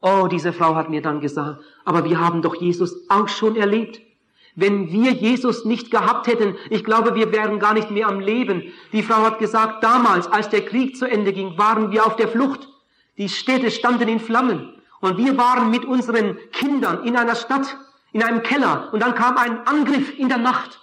[0.03, 4.01] Oh, diese Frau hat mir dann gesagt, aber wir haben doch Jesus auch schon erlebt.
[4.57, 8.73] Wenn wir Jesus nicht gehabt hätten, ich glaube, wir wären gar nicht mehr am Leben.
[8.93, 12.29] Die Frau hat gesagt, damals, als der Krieg zu Ende ging, waren wir auf der
[12.29, 12.69] Flucht.
[13.19, 14.73] Die Städte standen in Flammen.
[15.01, 17.77] Und wir waren mit unseren Kindern in einer Stadt,
[18.13, 18.89] in einem Keller.
[18.93, 20.81] Und dann kam ein Angriff in der Nacht.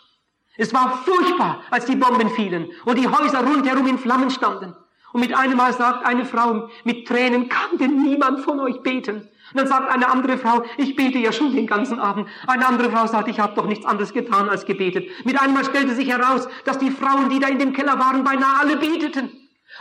[0.56, 4.76] Es war furchtbar, als die Bomben fielen und die Häuser rundherum in Flammen standen.
[5.14, 9.30] Und mit einem Mal sagt eine Frau mit Tränen, kann denn niemand von euch beten?
[9.54, 12.28] Und dann sagt eine andere Frau, ich bete ja schon den ganzen Abend.
[12.48, 15.08] Eine andere Frau sagt, ich habe doch nichts anderes getan als gebetet.
[15.26, 18.60] Mit einmal stellte sich heraus, dass die Frauen, die da in dem Keller waren, beinahe
[18.60, 19.32] alle beteten.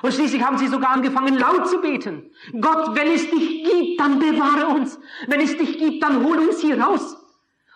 [0.02, 2.30] Und schließlich haben sie sogar angefangen, laut zu beten.
[2.60, 4.98] Gott, wenn es dich gibt, dann bewahre uns.
[5.26, 7.16] Wenn es dich gibt, dann hol uns hier raus.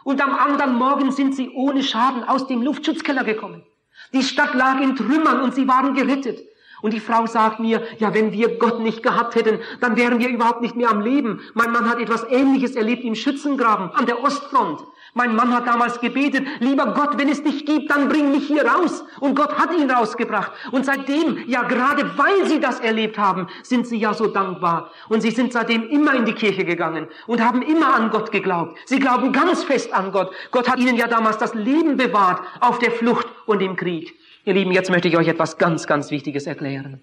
[0.04, 3.64] Und am anderen Morgen sind sie ohne Schaden aus dem Luftschutzkeller gekommen.
[4.12, 6.40] Die Stadt lag in Trümmern und sie waren gerettet.
[6.86, 10.28] Und die Frau sagt mir, ja, wenn wir Gott nicht gehabt hätten, dann wären wir
[10.28, 11.40] überhaupt nicht mehr am Leben.
[11.52, 14.84] Mein Mann hat etwas Ähnliches erlebt im Schützengraben an der Ostfront.
[15.12, 18.64] Mein Mann hat damals gebetet, lieber Gott, wenn es dich gibt, dann bring mich hier
[18.64, 19.02] raus.
[19.18, 20.52] Und Gott hat ihn rausgebracht.
[20.70, 24.92] Und seitdem, ja gerade weil sie das erlebt haben, sind sie ja so dankbar.
[25.08, 28.78] Und sie sind seitdem immer in die Kirche gegangen und haben immer an Gott geglaubt.
[28.84, 30.30] Sie glauben ganz fest an Gott.
[30.52, 34.16] Gott hat ihnen ja damals das Leben bewahrt auf der Flucht und im Krieg.
[34.46, 37.00] Ihr Lieben, jetzt möchte ich euch etwas ganz, ganz Wichtiges erklären.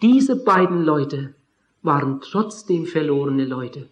[0.00, 1.34] Diese beiden Leute
[1.82, 3.90] waren trotzdem verlorene Leute.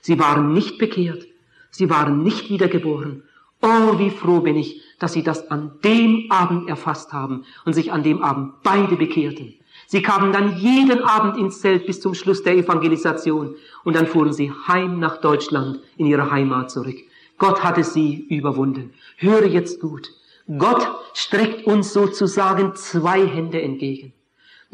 [0.00, 1.28] Sie waren nicht bekehrt.
[1.70, 3.22] Sie waren nicht wiedergeboren.
[3.62, 7.92] Oh, wie froh bin ich, dass sie das an dem Abend erfasst haben und sich
[7.92, 9.54] an dem Abend beide bekehrten.
[9.86, 14.32] Sie kamen dann jeden Abend ins Zelt bis zum Schluss der Evangelisation und dann fuhren
[14.32, 16.96] sie heim nach Deutschland in ihre Heimat zurück.
[17.38, 18.92] Gott hatte sie überwunden.
[19.18, 20.10] Höre jetzt gut.
[20.46, 24.12] Gott streckt uns sozusagen zwei Hände entgegen.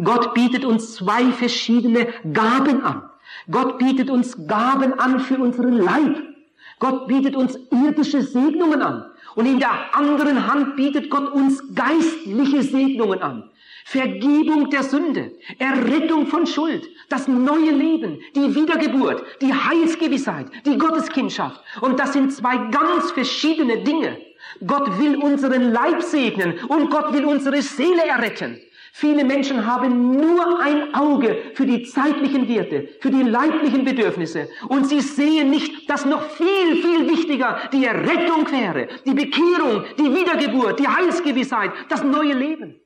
[0.02, 3.08] Gott bietet uns zwei verschiedene Gaben an.
[3.50, 6.22] Gott bietet uns Gaben an für unseren Leib.
[6.80, 9.04] Gott bietet uns irdische Segnungen an.
[9.36, 13.50] Und in der anderen Hand bietet Gott uns geistliche Segnungen an.
[13.84, 21.60] Vergebung der Sünde, Errettung von Schuld, das neue Leben, die Wiedergeburt, die Heilsgewissheit, die Gotteskindschaft.
[21.80, 24.18] Und das sind zwei ganz verschiedene Dinge.
[24.66, 28.60] Gott will unseren Leib segnen und Gott will unsere Seele erretten.
[28.92, 34.48] Viele Menschen haben nur ein Auge für die zeitlichen Werte, für die leiblichen Bedürfnisse.
[34.68, 40.12] Und sie sehen nicht, dass noch viel, viel wichtiger die Errettung wäre, die Bekehrung, die
[40.12, 42.80] Wiedergeburt, die Heilsgewissheit, das neue Leben.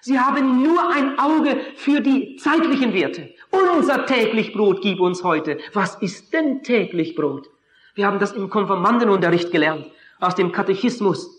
[0.00, 3.34] Sie haben nur ein Auge für die zeitlichen Werte.
[3.50, 5.58] Unser täglich Brot gib uns heute.
[5.72, 7.48] Was ist denn täglich Brot?
[7.94, 9.86] Wir haben das im Konfirmandenunterricht gelernt,
[10.20, 11.30] aus dem Katechismus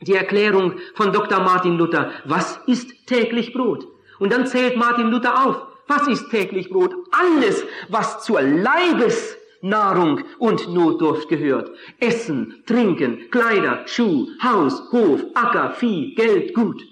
[0.00, 1.40] die Erklärung von Dr.
[1.40, 3.86] Martin Luther, was ist täglich Brot?
[4.18, 6.94] Und dann zählt Martin Luther auf, was ist täglich Brot?
[7.12, 11.70] Alles, was zur Leibesnahrung und Notdurft gehört.
[12.00, 16.82] Essen, Trinken, Kleider, Schuh, Haus, Hof, Acker, Vieh, Geld, Gut.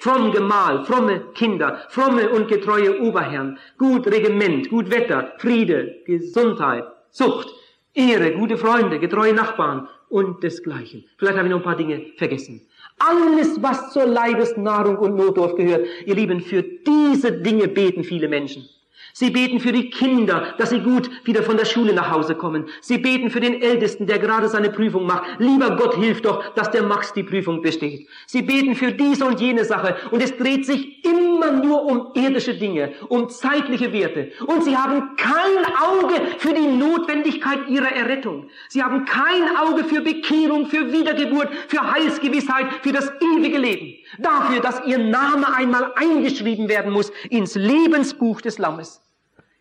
[0.00, 7.54] Fromm Gemahl, fromme Kinder, fromme und getreue Oberherren, gut Regiment, gut Wetter, Friede, Gesundheit, Zucht,
[7.94, 11.04] Ehre, gute Freunde, getreue Nachbarn, und desgleichen.
[11.16, 12.60] Vielleicht habe ich noch ein paar Dinge vergessen.
[12.98, 18.68] Alles, was zur Leibesnahrung und Notdurft gehört, ihr Lieben, für diese Dinge beten viele Menschen.
[19.12, 22.66] Sie beten für die Kinder, dass sie gut wieder von der Schule nach Hause kommen.
[22.80, 25.24] Sie beten für den Ältesten, der gerade seine Prüfung macht.
[25.38, 28.08] Lieber Gott, hilf doch, dass der Max die Prüfung besteht.
[28.26, 29.96] Sie beten für diese und jene Sache.
[30.10, 34.32] Und es dreht sich immer nur um irdische Dinge, um zeitliche Werte.
[34.46, 38.48] Und sie haben kein Auge für die Notwendigkeit ihrer Errettung.
[38.68, 44.01] Sie haben kein Auge für Bekehrung, für Wiedergeburt, für Heilsgewissheit, für das ewige Leben.
[44.18, 49.00] Dafür, dass ihr Name einmal eingeschrieben werden muss ins Lebensbuch des Lammes.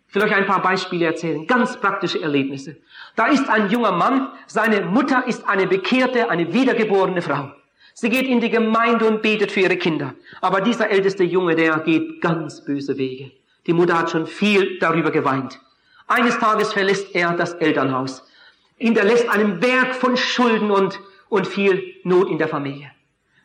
[0.10, 2.76] Ich will euch ein paar Beispiele erzählen, ganz praktische Erlebnisse.
[3.16, 7.52] Da ist ein junger Mann, seine Mutter ist eine bekehrte, eine wiedergeborene Frau.
[7.94, 10.14] Sie geht in die Gemeinde und betet für ihre Kinder.
[10.42, 13.32] Aber dieser älteste Junge, der geht ganz böse Wege.
[13.68, 15.60] Die Mutter hat schon viel darüber geweint.
[16.08, 18.28] Eines Tages verlässt er das Elternhaus,
[18.78, 22.92] hinterlässt einen Berg von Schulden und, und viel Not in der Familie.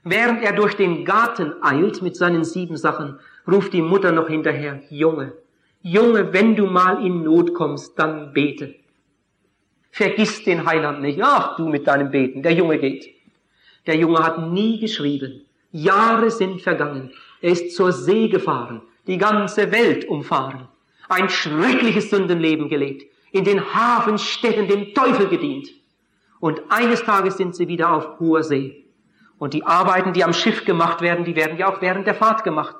[0.08, 3.18] Während er durch den Garten eilt mit seinen sieben Sachen,
[3.50, 5.32] ruft die Mutter noch hinterher, Junge,
[5.82, 8.76] Junge, wenn du mal in Not kommst, dann bete.
[9.90, 11.20] Vergiss den Heiland nicht.
[11.20, 12.44] Ach, du mit deinem Beten.
[12.44, 13.08] Der Junge geht.
[13.88, 15.44] Der Junge hat nie geschrieben.
[15.72, 17.10] Jahre sind vergangen.
[17.40, 20.68] Er ist zur See gefahren, die ganze Welt umfahren.
[21.08, 23.10] Ein schreckliches Sündenleben gelebt.
[23.32, 25.68] In den Hafenstädten dem Teufel gedient.
[26.38, 28.85] Und eines Tages sind sie wieder auf hoher See.
[29.38, 32.44] Und die Arbeiten, die am Schiff gemacht werden, die werden ja auch während der Fahrt
[32.44, 32.74] gemacht.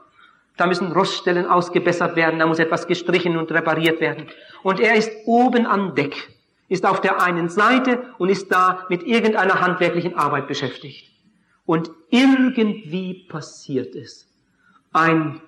[0.57, 4.29] Da müssen Roststellen ausgebessert werden, da muss etwas gestrichen und repariert werden.
[4.62, 6.31] Und er ist oben an Deck,
[6.69, 11.11] ist auf der einen Seite und ist da mit irgendeiner handwerklichen Arbeit beschäftigt.
[11.66, 14.27] Und irgendwie passiert es.
[14.92, 15.42] Ein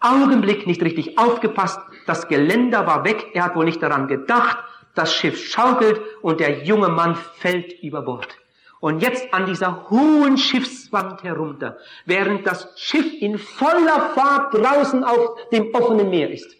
[0.00, 4.58] Augenblick nicht richtig aufgepasst, das Geländer war weg, er hat wohl nicht daran gedacht,
[4.94, 8.38] das Schiff schaukelt und der junge Mann fällt über Bord.
[8.80, 15.50] Und jetzt an dieser hohen Schiffswand herunter, während das Schiff in voller Fahrt draußen auf
[15.50, 16.54] dem offenen Meer ist.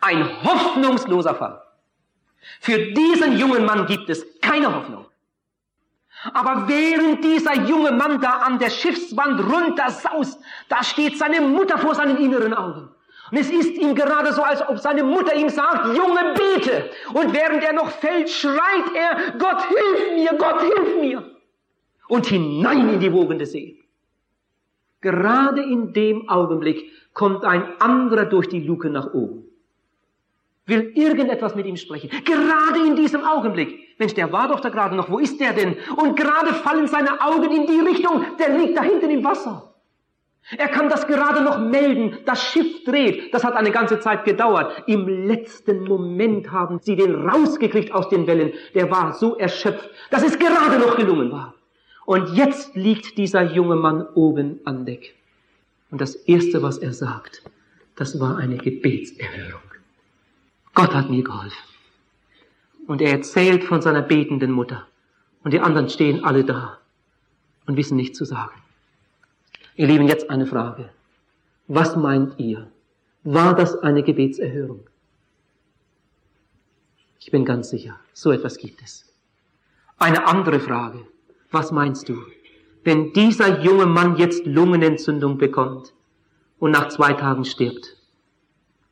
[0.00, 1.62] Ein hoffnungsloser Fall.
[2.60, 5.06] Für diesen jungen Mann gibt es keine Hoffnung.
[6.32, 11.76] Aber während dieser junge Mann da an der Schiffswand runter saust, da steht seine Mutter
[11.76, 12.93] vor seinen inneren Augen.
[13.30, 16.90] Und es ist ihm gerade so, als ob seine Mutter ihm sagt, Junge, bete.
[17.14, 21.30] Und während er noch fällt, schreit er, Gott, hilf mir, Gott, hilf mir.
[22.08, 23.78] Und hinein in die wogende See.
[25.00, 29.44] Gerade in dem Augenblick kommt ein anderer durch die Luke nach oben.
[30.66, 32.10] Will irgendetwas mit ihm sprechen.
[32.24, 33.98] Gerade in diesem Augenblick.
[33.98, 35.10] Mensch, der war doch da gerade noch.
[35.10, 35.76] Wo ist der denn?
[35.96, 38.24] Und gerade fallen seine Augen in die Richtung.
[38.38, 39.73] Der liegt da hinten im Wasser.
[40.50, 42.18] Er kann das gerade noch melden.
[42.26, 43.32] Das Schiff dreht.
[43.32, 44.82] Das hat eine ganze Zeit gedauert.
[44.86, 48.52] Im letzten Moment haben sie den rausgekriegt aus den Wellen.
[48.74, 51.54] Der war so erschöpft, dass es gerade noch gelungen war.
[52.04, 55.14] Und jetzt liegt dieser junge Mann oben an Deck.
[55.90, 57.42] Und das Erste, was er sagt,
[57.96, 59.62] das war eine Gebetserhörung.
[60.74, 61.56] Gott hat mir geholfen.
[62.86, 64.86] Und er erzählt von seiner betenden Mutter.
[65.42, 66.78] Und die anderen stehen alle da
[67.66, 68.63] und wissen nichts zu sagen.
[69.76, 70.90] Ihr Lieben, jetzt eine Frage.
[71.66, 72.70] Was meint ihr?
[73.24, 74.86] War das eine Gebetserhörung?
[77.18, 79.12] Ich bin ganz sicher, so etwas gibt es.
[79.98, 81.00] Eine andere Frage.
[81.50, 82.22] Was meinst du?
[82.84, 85.92] Wenn dieser junge Mann jetzt Lungenentzündung bekommt
[86.60, 87.96] und nach zwei Tagen stirbt,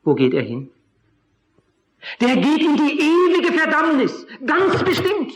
[0.03, 0.69] wo geht er hin?
[2.19, 5.31] Der geht in die ewige Verdammnis, ganz bestimmt.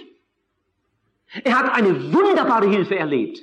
[1.45, 3.41] Er hat eine wunderbare Hilfe erlebt.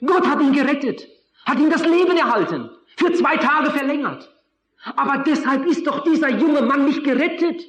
[0.00, 1.06] Gott hat ihn gerettet
[1.44, 4.30] hat ihm das Leben erhalten, für zwei Tage verlängert.
[4.96, 7.62] Aber deshalb ist doch dieser junge Mann nicht gerettet.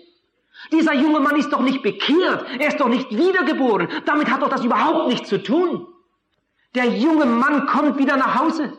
[0.72, 2.46] Dieser junge Mann ist doch nicht bekehrt.
[2.60, 3.88] Er ist doch nicht wiedergeboren.
[4.06, 5.88] Damit hat doch das überhaupt nichts zu tun.
[6.76, 8.74] Der junge Mann kommt wieder nach Hause.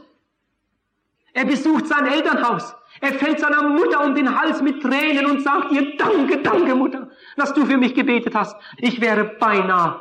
[1.34, 2.74] Er besucht sein Elternhaus.
[3.00, 7.10] Er fällt seiner Mutter um den Hals mit Tränen und sagt ihr, danke, danke Mutter,
[7.36, 8.56] dass du für mich gebetet hast.
[8.76, 10.00] Ich wäre beinahe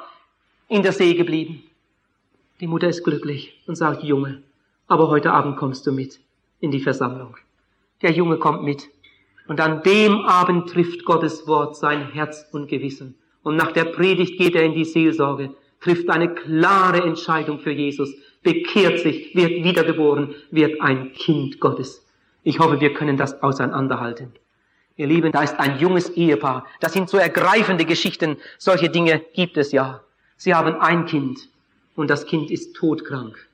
[0.67, 1.63] in der See geblieben.
[2.59, 4.43] Die Mutter ist glücklich und sagt, Junge,
[4.91, 6.19] aber heute Abend kommst du mit
[6.59, 7.37] in die Versammlung.
[8.01, 8.89] Der Junge kommt mit.
[9.47, 13.15] Und an dem Abend trifft Gottes Wort sein Herz und Gewissen.
[13.41, 18.13] Und nach der Predigt geht er in die Seelsorge, trifft eine klare Entscheidung für Jesus,
[18.43, 22.05] bekehrt sich, wird wiedergeboren, wird ein Kind Gottes.
[22.43, 24.33] Ich hoffe, wir können das auseinanderhalten.
[24.97, 26.65] Ihr Lieben, da ist ein junges Ehepaar.
[26.81, 28.35] Das sind so ergreifende Geschichten.
[28.57, 30.01] Solche Dinge gibt es ja.
[30.35, 31.47] Sie haben ein Kind
[31.95, 33.47] und das Kind ist todkrank.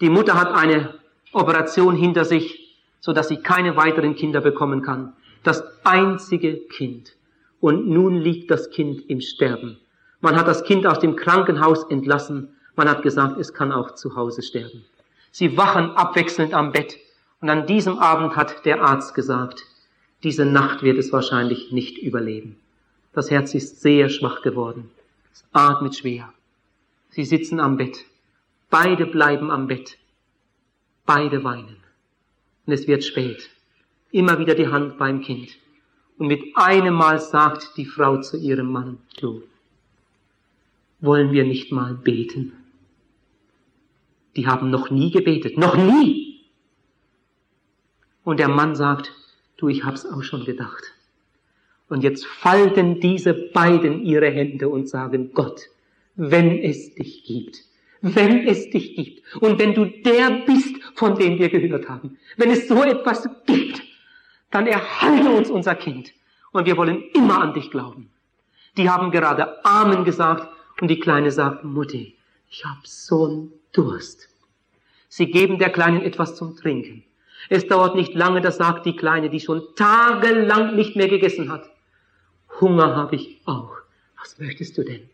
[0.00, 0.94] Die Mutter hat eine
[1.32, 5.12] Operation hinter sich, so dass sie keine weiteren Kinder bekommen kann.
[5.42, 7.16] Das einzige Kind.
[7.60, 9.78] Und nun liegt das Kind im Sterben.
[10.20, 12.54] Man hat das Kind aus dem Krankenhaus entlassen.
[12.76, 14.84] Man hat gesagt, es kann auch zu Hause sterben.
[15.30, 16.98] Sie wachen abwechselnd am Bett.
[17.40, 19.64] Und an diesem Abend hat der Arzt gesagt,
[20.22, 22.56] diese Nacht wird es wahrscheinlich nicht überleben.
[23.12, 24.90] Das Herz ist sehr schwach geworden.
[25.32, 26.32] Es atmet schwer.
[27.08, 28.04] Sie sitzen am Bett.
[28.70, 29.98] Beide bleiben am Bett.
[31.04, 31.76] Beide weinen.
[32.66, 33.50] Und es wird spät.
[34.12, 35.56] Immer wieder die Hand beim Kind.
[36.18, 39.42] Und mit einem Mal sagt die Frau zu ihrem Mann, du,
[41.00, 42.52] wollen wir nicht mal beten?
[44.36, 46.44] Die haben noch nie gebetet, noch nie.
[48.22, 49.12] Und der Mann sagt,
[49.56, 50.92] du, ich hab's auch schon gedacht.
[51.88, 55.62] Und jetzt falten diese beiden ihre Hände und sagen, Gott,
[56.14, 57.64] wenn es dich gibt,
[58.02, 62.50] wenn es dich gibt und wenn du der bist, von dem wir gehört haben, wenn
[62.50, 63.82] es so etwas gibt,
[64.50, 66.12] dann erhalte uns unser Kind
[66.52, 68.10] und wir wollen immer an dich glauben.
[68.76, 70.48] Die haben gerade Amen gesagt
[70.80, 72.16] und die Kleine sagt, Mutti,
[72.48, 74.28] ich hab so einen Durst.
[75.08, 77.04] Sie geben der Kleinen etwas zum Trinken.
[77.48, 81.70] Es dauert nicht lange, da sagt die Kleine, die schon tagelang nicht mehr gegessen hat.
[82.60, 83.76] Hunger habe ich auch.
[84.18, 85.08] Was möchtest du denn?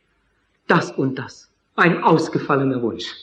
[0.66, 1.50] Das und das.
[1.76, 3.14] Ein ausgefallener Wunsch.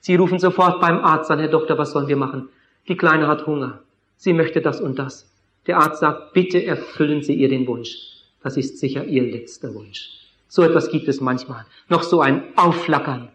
[0.00, 2.48] Sie rufen sofort beim Arzt an, Herr Doktor, was sollen wir machen?
[2.88, 3.82] Die Kleine hat Hunger.
[4.16, 5.30] Sie möchte das und das.
[5.68, 7.96] Der Arzt sagt, bitte erfüllen Sie ihr den Wunsch.
[8.42, 10.10] Das ist sicher Ihr letzter Wunsch.
[10.48, 11.64] So etwas gibt es manchmal.
[11.88, 13.28] Noch so ein Aufflackern.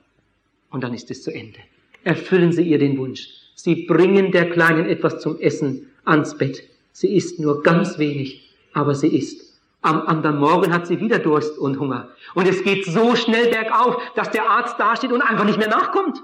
[0.70, 1.60] Und dann ist es zu Ende.
[2.04, 3.28] Erfüllen Sie ihr den Wunsch.
[3.56, 6.64] Sie bringen der Kleinen etwas zum Essen ans Bett.
[6.92, 9.51] Sie isst nur ganz wenig, aber sie isst.
[9.84, 12.10] Am anderen Morgen hat sie wieder Durst und Hunger.
[12.36, 16.22] Und es geht so schnell bergauf, dass der Arzt dasteht und einfach nicht mehr nachkommt.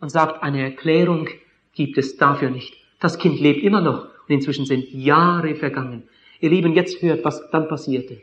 [0.00, 1.28] Und sagt, eine Erklärung
[1.74, 2.74] gibt es dafür nicht.
[2.98, 6.08] Das Kind lebt immer noch und inzwischen sind Jahre vergangen.
[6.40, 8.20] Ihr Lieben, jetzt hört, was dann passierte.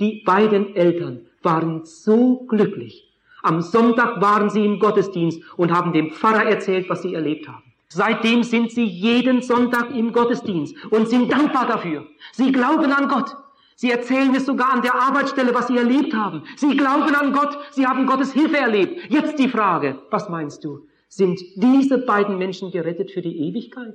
[0.00, 3.08] Die beiden Eltern waren so glücklich.
[3.42, 7.62] Am Sonntag waren sie im Gottesdienst und haben dem Pfarrer erzählt, was sie erlebt haben.
[7.88, 12.04] Seitdem sind sie jeden Sonntag im Gottesdienst und sind dankbar dafür.
[12.32, 13.36] Sie glauben an Gott.
[13.76, 16.44] Sie erzählen es sogar an der Arbeitsstelle, was sie erlebt haben.
[16.56, 19.10] Sie glauben an Gott, sie haben Gottes Hilfe erlebt.
[19.10, 20.88] Jetzt die Frage, was meinst du?
[21.08, 23.94] Sind diese beiden Menschen gerettet für die Ewigkeit?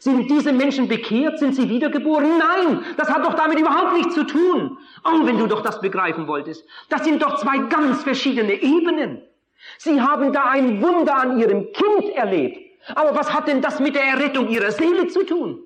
[0.00, 1.38] Sind diese Menschen bekehrt?
[1.38, 2.38] Sind sie wiedergeboren?
[2.38, 4.78] Nein, das hat doch damit überhaupt nichts zu tun.
[5.04, 6.64] Oh, wenn du doch das begreifen wolltest.
[6.88, 9.20] Das sind doch zwei ganz verschiedene Ebenen.
[9.76, 12.58] Sie haben da ein Wunder an ihrem Kind erlebt.
[12.94, 15.62] Aber was hat denn das mit der Errettung ihrer Seele zu tun?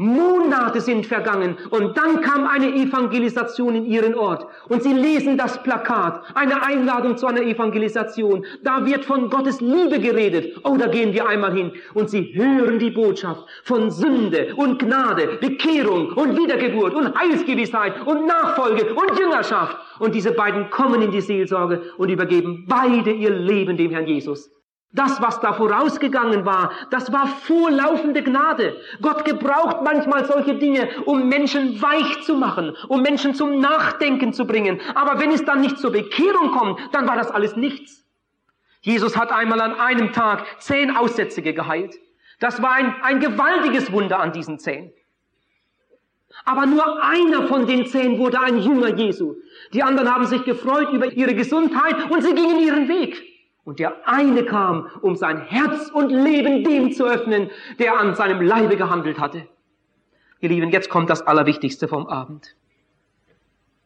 [0.00, 5.62] Monate sind vergangen und dann kam eine Evangelisation in ihren Ort und sie lesen das
[5.62, 8.46] Plakat, eine Einladung zu einer Evangelisation.
[8.64, 10.58] Da wird von Gottes Liebe geredet.
[10.64, 15.36] Oh, da gehen wir einmal hin und sie hören die Botschaft von Sünde und Gnade,
[15.38, 19.76] Bekehrung und Wiedergeburt und Heilsgewissheit und Nachfolge und Jüngerschaft.
[19.98, 24.50] Und diese beiden kommen in die Seelsorge und übergeben beide ihr Leben dem Herrn Jesus.
[24.92, 28.76] Das, was da vorausgegangen war, das war vorlaufende Gnade.
[29.00, 34.46] Gott gebraucht manchmal solche Dinge, um Menschen weich zu machen, um Menschen zum Nachdenken zu
[34.46, 34.80] bringen.
[34.96, 38.04] Aber wenn es dann nicht zur Bekehrung kommt, dann war das alles nichts.
[38.80, 41.94] Jesus hat einmal an einem Tag zehn Aussätzige geheilt.
[42.40, 44.92] Das war ein, ein gewaltiges Wunder an diesen zehn.
[46.44, 49.36] Aber nur einer von den zehn wurde ein Jünger Jesu.
[49.72, 53.29] Die anderen haben sich gefreut über ihre Gesundheit und sie gingen ihren Weg.
[53.70, 58.42] Und der eine kam, um sein Herz und Leben dem zu öffnen, der an seinem
[58.42, 59.46] Leibe gehandelt hatte.
[60.40, 62.56] Ihr Lieben, jetzt kommt das Allerwichtigste vom Abend.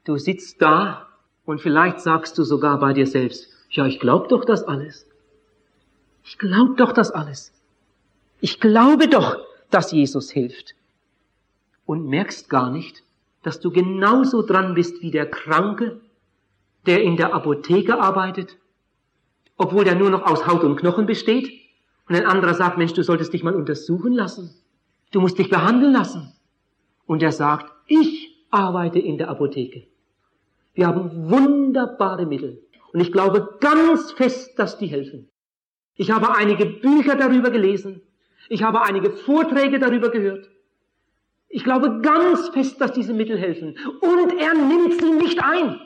[0.04, 1.06] Du sitzt da
[1.44, 5.06] und vielleicht sagst du sogar bei dir selbst, ja, ich glaube doch das alles.
[6.22, 7.52] Ich glaube doch das alles.
[8.40, 9.36] Ich glaube doch,
[9.68, 10.76] dass Jesus hilft.
[11.84, 13.02] Und merkst gar nicht,
[13.42, 16.00] dass du genauso dran bist wie der Kranke,
[16.86, 18.56] der in der Apotheke arbeitet
[19.56, 21.50] obwohl der nur noch aus Haut und Knochen besteht
[22.08, 24.54] Und ein anderer sagt, Mensch, du solltest dich mal untersuchen lassen.
[25.10, 26.32] Du musst dich behandeln lassen.
[27.06, 29.86] Und er sagt, ich arbeite in der Apotheke.
[30.74, 32.62] Wir haben wunderbare Mittel.
[32.92, 35.28] Und ich glaube ganz fest, dass die helfen.
[35.96, 38.02] Ich habe einige Bücher darüber gelesen.
[38.48, 40.50] Ich habe einige Vorträge darüber gehört.
[41.48, 43.76] Ich glaube ganz fest, dass diese Mittel helfen.
[44.00, 45.80] Und er nimmt sie nicht ein.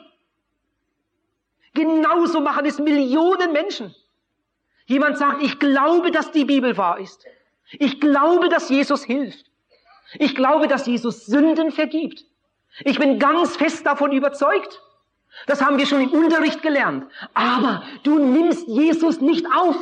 [1.73, 3.95] Genauso machen es Millionen Menschen.
[4.85, 7.25] Jemand sagt, ich glaube, dass die Bibel wahr ist.
[7.73, 9.45] Ich glaube, dass Jesus hilft.
[10.17, 12.25] Ich glaube, dass Jesus Sünden vergibt.
[12.83, 14.81] Ich bin ganz fest davon überzeugt.
[15.45, 17.05] Das haben wir schon im Unterricht gelernt.
[17.33, 19.77] Aber du nimmst Jesus nicht auf.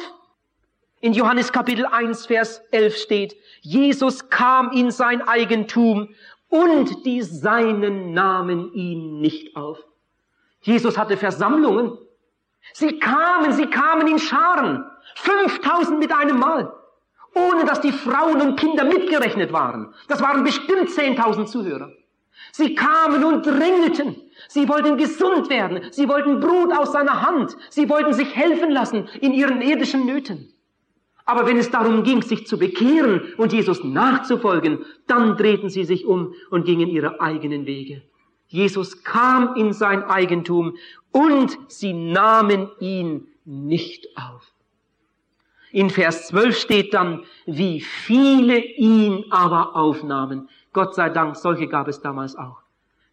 [0.99, 6.09] In Johannes Kapitel 1, Vers 11 steht, Jesus kam in sein Eigentum
[6.49, 9.86] und die Seinen nahmen ihn nicht auf.
[10.61, 11.97] Jesus hatte Versammlungen.
[12.73, 14.85] Sie kamen, sie kamen in Scharen.
[15.15, 16.73] 5000 mit einem Mal.
[17.33, 19.93] Ohne dass die Frauen und Kinder mitgerechnet waren.
[20.07, 21.91] Das waren bestimmt 10.000 Zuhörer.
[22.51, 24.15] Sie kamen und drängelten.
[24.47, 25.81] Sie wollten gesund werden.
[25.91, 27.57] Sie wollten Brot aus seiner Hand.
[27.69, 30.53] Sie wollten sich helfen lassen in ihren irdischen Nöten.
[31.25, 36.05] Aber wenn es darum ging, sich zu bekehren und Jesus nachzufolgen, dann drehten sie sich
[36.05, 38.01] um und gingen ihre eigenen Wege.
[38.47, 40.77] Jesus kam in sein Eigentum
[41.11, 44.53] und sie nahmen ihn nicht auf.
[45.71, 50.49] In Vers 12 steht dann, wie viele ihn aber aufnahmen.
[50.73, 52.61] Gott sei Dank, solche gab es damals auch.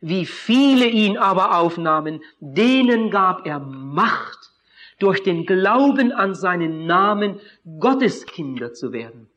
[0.01, 4.53] Wie viele ihn aber aufnahmen, denen gab er Macht,
[4.99, 7.41] durch den Glauben an seinen Namen
[7.81, 9.29] Gotteskinder zu werden.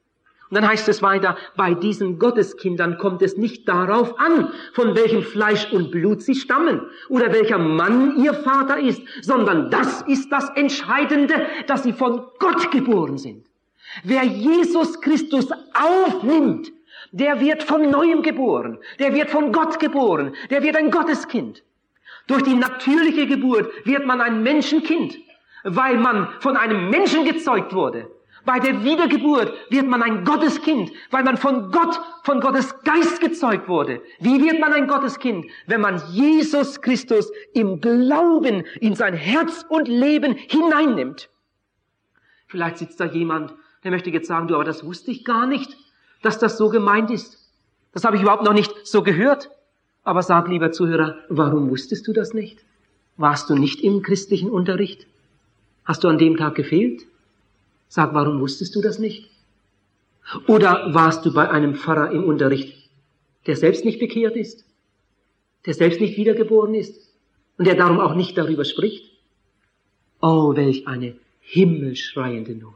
[0.50, 5.22] Und dann heißt es weiter, bei diesen Gotteskindern kommt es nicht darauf an, von welchem
[5.22, 10.50] Fleisch und Blut sie stammen oder welcher Mann ihr Vater ist, sondern das ist das
[10.56, 13.46] Entscheidende, dass sie von Gott geboren sind.
[14.04, 16.72] Wer Jesus Christus aufnimmt,
[17.12, 21.64] der wird von neuem geboren, der wird von Gott geboren, der wird ein Gotteskind.
[22.28, 25.18] Durch die natürliche Geburt wird man ein Menschenkind
[25.68, 28.10] weil man von einem Menschen gezeugt wurde.
[28.48, 33.68] Bei der Wiedergeburt wird man ein Gotteskind, weil man von Gott, von Gottes Geist gezeugt
[33.68, 34.02] wurde.
[34.22, 35.48] Wie wird man ein Gotteskind?
[35.66, 41.30] Wenn man Jesus Christus im Glauben in sein Herz und Leben hineinnimmt.
[42.48, 45.76] Vielleicht sitzt da jemand, der möchte jetzt sagen, du, aber das wusste ich gar nicht,
[46.22, 47.52] dass das so gemeint ist.
[47.92, 49.52] Das habe ich überhaupt noch nicht so gehört.
[50.06, 52.64] Aber sag, lieber Zuhörer, warum wusstest du das nicht?
[53.18, 55.06] Warst du nicht im christlichen Unterricht?
[55.84, 57.08] Hast du an dem Tag gefehlt?
[57.88, 59.30] Sag, warum wusstest du das nicht?
[60.48, 62.90] Oder warst du bei einem Pfarrer im Unterricht,
[63.46, 64.66] der selbst nicht bekehrt ist,
[65.66, 67.14] der selbst nicht wiedergeboren ist
[67.58, 69.06] und der darum auch nicht darüber spricht?
[70.22, 72.74] Oh, welch eine himmelschreiende Not.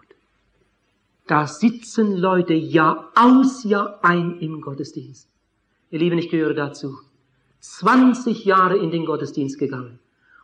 [1.28, 5.30] Da sitzen Leute Jahr aus, Jahr ein im Gottesdienst.
[5.89, 6.99] Ihr Lieben, ich gehöre dazu.
[7.59, 9.99] 20 Jahre in den Gottesdienst gegangen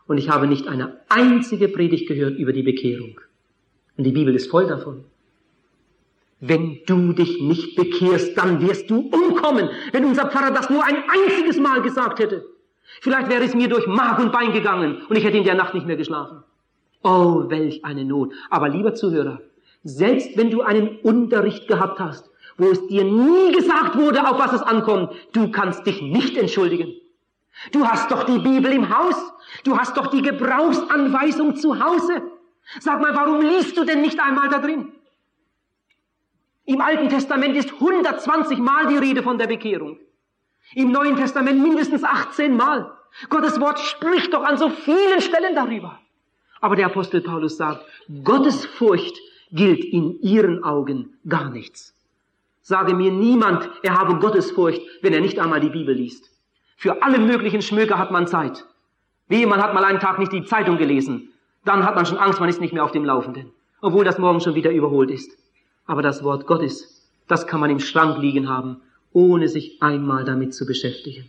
[0.06, 3.20] und ich habe nicht eine einzige Predigt gehört über die Bekehrung.
[3.98, 5.04] Und die Bibel ist voll davon.
[6.40, 9.68] Wenn du dich nicht bekehrst, dann wirst du umkommen.
[9.90, 12.46] Wenn unser Pfarrer das nur ein einziges Mal gesagt hätte.
[13.00, 15.74] Vielleicht wäre es mir durch Mark und Bein gegangen und ich hätte in der Nacht
[15.74, 16.44] nicht mehr geschlafen.
[17.02, 18.32] Oh, welch eine Not.
[18.50, 19.40] Aber lieber Zuhörer,
[19.82, 24.52] selbst wenn du einen Unterricht gehabt hast, wo es dir nie gesagt wurde, auf was
[24.52, 26.94] es ankommt, du kannst dich nicht entschuldigen.
[27.72, 29.16] Du hast doch die Bibel im Haus.
[29.64, 32.22] Du hast doch die Gebrauchsanweisung zu Hause.
[32.80, 34.92] Sag mal, warum liest du denn nicht einmal da drin?
[36.64, 39.98] Im Alten Testament ist 120 Mal die Rede von der Bekehrung.
[40.74, 42.92] Im Neuen Testament mindestens 18 Mal.
[43.30, 45.98] Gottes Wort spricht doch an so vielen Stellen darüber.
[46.60, 47.86] Aber der Apostel Paulus sagt,
[48.22, 49.16] Gottes Furcht
[49.50, 51.94] gilt in ihren Augen gar nichts.
[52.60, 56.30] Sage mir niemand, er habe Gottesfurcht, wenn er nicht einmal die Bibel liest.
[56.76, 58.66] Für alle möglichen Schmöker hat man Zeit.
[59.26, 61.32] Wie, man hat mal einen Tag nicht die Zeitung gelesen.
[61.64, 63.50] Dann hat man schon Angst, man ist nicht mehr auf dem Laufenden.
[63.80, 65.30] Obwohl das morgen schon wieder überholt ist.
[65.86, 68.80] Aber das Wort Gottes, das kann man im Schrank liegen haben,
[69.12, 71.26] ohne sich einmal damit zu beschäftigen.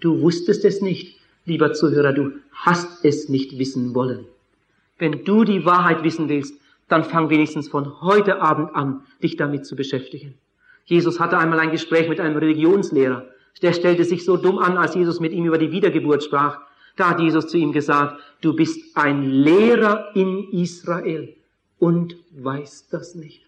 [0.00, 4.26] Du wusstest es nicht, lieber Zuhörer, du hast es nicht wissen wollen.
[4.98, 6.54] Wenn du die Wahrheit wissen willst,
[6.88, 10.34] dann fang wenigstens von heute Abend an, dich damit zu beschäftigen.
[10.84, 13.26] Jesus hatte einmal ein Gespräch mit einem Religionslehrer.
[13.62, 16.58] Der stellte sich so dumm an, als Jesus mit ihm über die Wiedergeburt sprach.
[17.00, 21.34] Da hat Jesus zu ihm gesagt, du bist ein Lehrer in Israel
[21.78, 23.46] und weißt das nicht.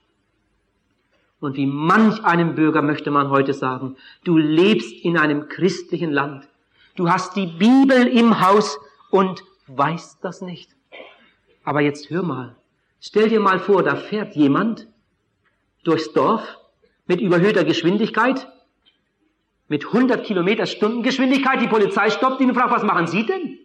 [1.38, 6.48] Und wie manch einem Bürger möchte man heute sagen, du lebst in einem christlichen Land.
[6.96, 8.78] Du hast die Bibel im Haus
[9.10, 10.70] und weißt das nicht.
[11.62, 12.56] Aber jetzt hör mal.
[13.02, 14.88] Stell dir mal vor, da fährt jemand
[15.84, 16.56] durchs Dorf
[17.06, 18.48] mit überhöhter Geschwindigkeit,
[19.72, 21.62] mit 100 Kilometer Stundengeschwindigkeit.
[21.62, 23.58] Die Polizei stoppt ihn und fragt, was machen Sie denn?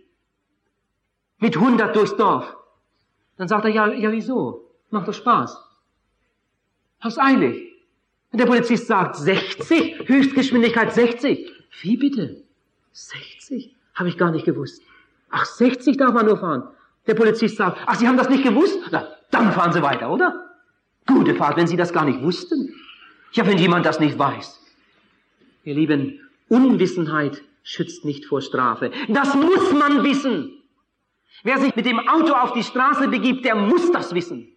[1.40, 2.56] Mit 100 durchs Dorf.
[3.36, 4.72] Dann sagt er, ja, ja, wieso?
[4.90, 5.62] Macht doch Spaß.
[7.02, 7.74] Hab's eilig.
[8.32, 10.08] Und der Polizist sagt, 60?
[10.08, 11.52] Höchstgeschwindigkeit 60.
[11.82, 12.42] Wie bitte?
[12.94, 13.76] 60?
[13.94, 14.82] Habe ich gar nicht gewusst.
[15.30, 16.70] Ach, 60 darf man nur fahren.
[17.06, 18.80] Der Polizist sagt, ach, Sie haben das nicht gewusst?
[18.92, 20.56] Na, dann fahren Sie weiter, oder?
[21.06, 22.74] Gute Fahrt, wenn Sie das gar nicht wussten.
[23.34, 24.67] Ja, wenn jemand das nicht weiß.
[25.68, 28.90] Ihr Lieben, Unwissenheit schützt nicht vor Strafe.
[29.10, 30.64] Das muss man wissen.
[31.44, 34.48] Wer sich mit dem Auto auf die Straße begibt, der muss das wissen.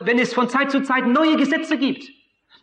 [0.00, 2.10] Wenn es von Zeit zu Zeit neue Gesetze gibt,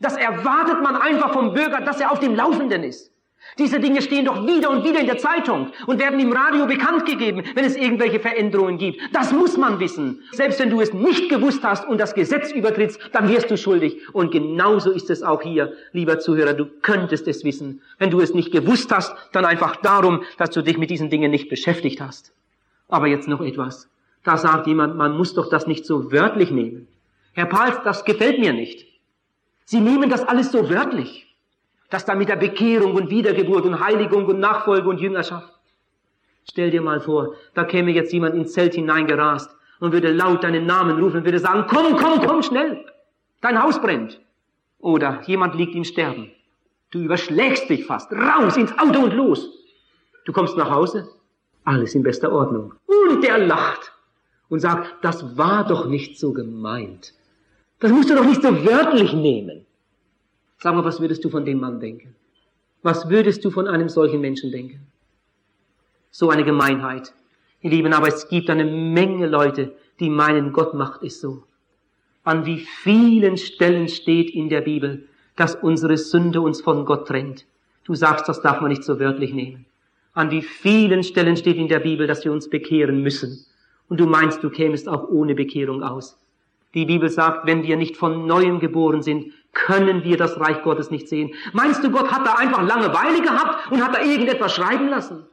[0.02, 3.14] das erwartet man einfach vom Bürger, dass er auf dem Laufenden ist.
[3.58, 7.06] Diese Dinge stehen doch wieder und wieder in der Zeitung und werden im Radio bekannt
[7.06, 9.00] gegeben, wenn es irgendwelche Veränderungen gibt.
[9.14, 10.22] Das muss man wissen.
[10.32, 13.98] Selbst wenn du es nicht gewusst hast und das Gesetz übertrittst, dann wirst du schuldig.
[14.12, 17.82] Und genauso ist es auch hier, lieber Zuhörer, du könntest es wissen.
[17.98, 21.32] Wenn du es nicht gewusst hast, dann einfach darum, dass du dich mit diesen Dingen
[21.32, 22.34] nicht beschäftigt hast.
[22.90, 23.90] Aber jetzt noch etwas.
[24.26, 26.90] Da sagt jemand, man muss doch das nicht so wörtlich nehmen.
[27.32, 28.86] Herr Pals, das gefällt mir nicht.
[29.64, 31.25] Sie nehmen das alles so wörtlich
[31.96, 35.50] dass da mit der Bekehrung und Wiedergeburt und Heiligung und Nachfolge und Jüngerschaft.
[36.44, 40.66] Stell dir mal vor, da käme jetzt jemand ins Zelt hineingerast und würde laut deinen
[40.66, 42.84] Namen rufen und würde sagen, komm, komm, komm schnell,
[43.40, 44.20] dein Haus brennt.
[44.80, 46.34] Oder jemand liegt im Sterben.
[46.92, 49.50] Du überschlägst dich fast, raus ins Auto und los.
[50.26, 51.08] Du kommst nach Hause,
[51.64, 52.74] alles in bester Ordnung.
[53.08, 53.94] Und der lacht
[54.50, 57.14] und sagt, das war doch nicht so gemeint.
[57.80, 59.65] Das musst du doch nicht so wörtlich nehmen.
[60.66, 62.16] Sag mal, was würdest du von dem Mann denken?
[62.82, 64.88] Was würdest du von einem solchen Menschen denken?
[66.10, 67.14] So eine Gemeinheit.
[67.62, 71.44] Ihr Lieben, aber es gibt eine Menge Leute, die meinen, Gott macht es so.
[72.24, 77.46] An wie vielen Stellen steht in der Bibel, dass unsere Sünde uns von Gott trennt.
[77.84, 79.68] Du sagst, das darf man nicht so wörtlich nehmen.
[80.16, 83.46] An wie vielen Stellen steht in der Bibel, dass wir uns bekehren müssen.
[83.88, 86.18] Und du meinst, du kämest auch ohne Bekehrung aus.
[86.74, 90.92] Die Bibel sagt, wenn wir nicht von neuem geboren sind, können wir das Reich Gottes
[90.92, 91.34] nicht sehen.
[91.54, 95.26] Meinst du, Gott hat da einfach Langeweile gehabt und hat da irgendetwas schreiben lassen?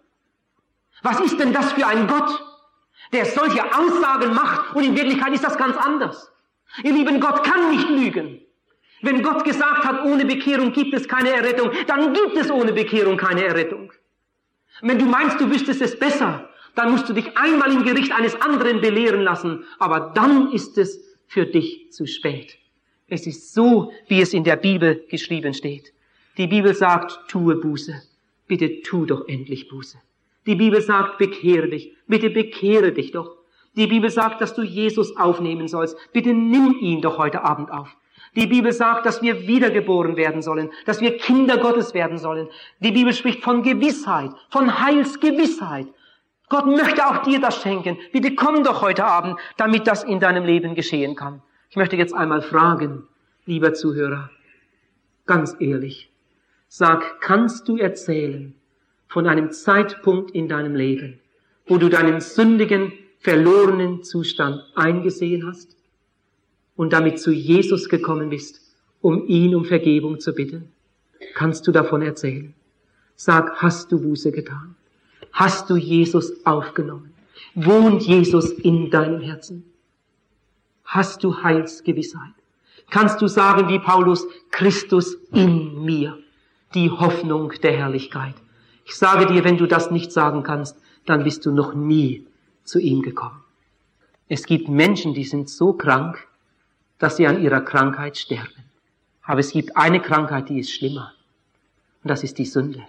[1.02, 2.42] Was ist denn das für ein Gott,
[3.12, 6.32] der solche Aussagen macht und in Wirklichkeit ist das ganz anders?
[6.82, 8.40] Ihr lieben, Gott kann nicht lügen.
[9.02, 13.16] Wenn Gott gesagt hat, ohne Bekehrung gibt es keine Errettung, dann gibt es ohne Bekehrung
[13.16, 13.92] keine Errettung.
[14.80, 18.40] Wenn du meinst, du wüsstest es besser, dann musst du dich einmal im Gericht eines
[18.40, 22.56] anderen belehren lassen, aber dann ist es für dich zu spät.
[23.14, 25.92] Es ist so, wie es in der Bibel geschrieben steht.
[26.38, 27.92] Die Bibel sagt, tue Buße.
[28.48, 29.98] Bitte tu doch endlich Buße.
[30.46, 31.94] Die Bibel sagt, bekehre dich.
[32.06, 33.36] Bitte bekehre dich doch.
[33.76, 35.94] Die Bibel sagt, dass du Jesus aufnehmen sollst.
[36.14, 37.94] Bitte nimm ihn doch heute Abend auf.
[38.34, 42.48] Die Bibel sagt, dass wir wiedergeboren werden sollen, dass wir Kinder Gottes werden sollen.
[42.80, 45.86] Die Bibel spricht von Gewissheit, von Heilsgewissheit.
[46.48, 47.98] Gott möchte auch dir das schenken.
[48.10, 51.42] Bitte komm doch heute Abend, damit das in deinem Leben geschehen kann.
[51.72, 53.04] Ich möchte jetzt einmal fragen,
[53.46, 54.28] lieber Zuhörer,
[55.24, 56.10] ganz ehrlich,
[56.68, 58.54] sag, kannst du erzählen
[59.08, 61.18] von einem Zeitpunkt in deinem Leben,
[61.66, 65.74] wo du deinen sündigen, verlorenen Zustand eingesehen hast
[66.76, 68.60] und damit zu Jesus gekommen bist,
[69.00, 70.68] um ihn um Vergebung zu bitten?
[71.32, 72.52] Kannst du davon erzählen?
[73.16, 74.74] Sag, hast du Buße getan?
[75.32, 77.14] Hast du Jesus aufgenommen?
[77.54, 79.71] Wohnt Jesus in deinem Herzen?
[80.84, 82.32] Hast du Heilsgewissheit.
[82.90, 86.18] Kannst du sagen wie Paulus, Christus in mir,
[86.74, 88.34] die Hoffnung der Herrlichkeit.
[88.84, 90.76] Ich sage dir, wenn du das nicht sagen kannst,
[91.06, 92.26] dann bist du noch nie
[92.64, 93.42] zu ihm gekommen.
[94.28, 96.26] Es gibt Menschen, die sind so krank,
[96.98, 98.64] dass sie an ihrer Krankheit sterben.
[99.22, 101.12] Aber es gibt eine Krankheit, die ist schlimmer.
[102.02, 102.82] Und das ist die Sünde.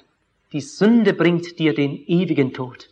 [0.51, 2.89] Die Sünde bringt dir den ewigen Tod,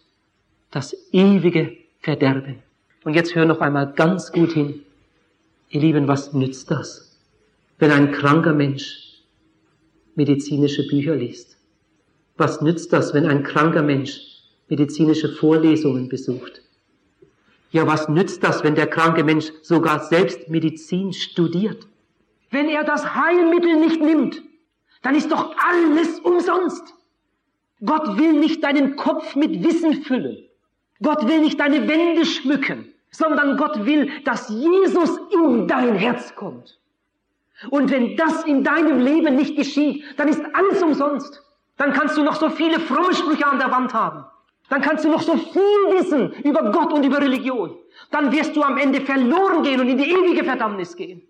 [0.72, 2.60] das ewige Verderben.
[3.04, 4.84] Und jetzt hör noch einmal ganz gut hin.
[5.74, 7.18] Ihr Lieben, was nützt das,
[7.80, 9.24] wenn ein kranker Mensch
[10.16, 11.58] medizinische Bücher liest?
[12.36, 14.20] Was nützt das, wenn ein kranker Mensch
[14.68, 16.62] medizinische Vorlesungen besucht?
[17.72, 21.88] Ja, was nützt das, wenn der kranke Mensch sogar selbst Medizin studiert?
[22.50, 24.42] Wenn er das Heilmittel nicht nimmt,
[25.04, 26.84] dann ist doch alles umsonst.
[27.86, 30.38] Gott will nicht deinen Kopf mit Wissen füllen.
[31.02, 36.80] Gott will nicht deine Wände schmücken sondern Gott will, dass Jesus in dein Herz kommt.
[37.70, 41.44] Und wenn das in deinem Leben nicht geschieht, dann ist alles umsonst.
[41.78, 44.26] Dann kannst du noch so viele fromme Sprüche an der Wand haben.
[44.70, 47.78] Dann kannst du noch so viel wissen über Gott und über Religion.
[48.10, 51.22] Dann wirst du am Ende verloren gehen und in die ewige Verdammnis gehen.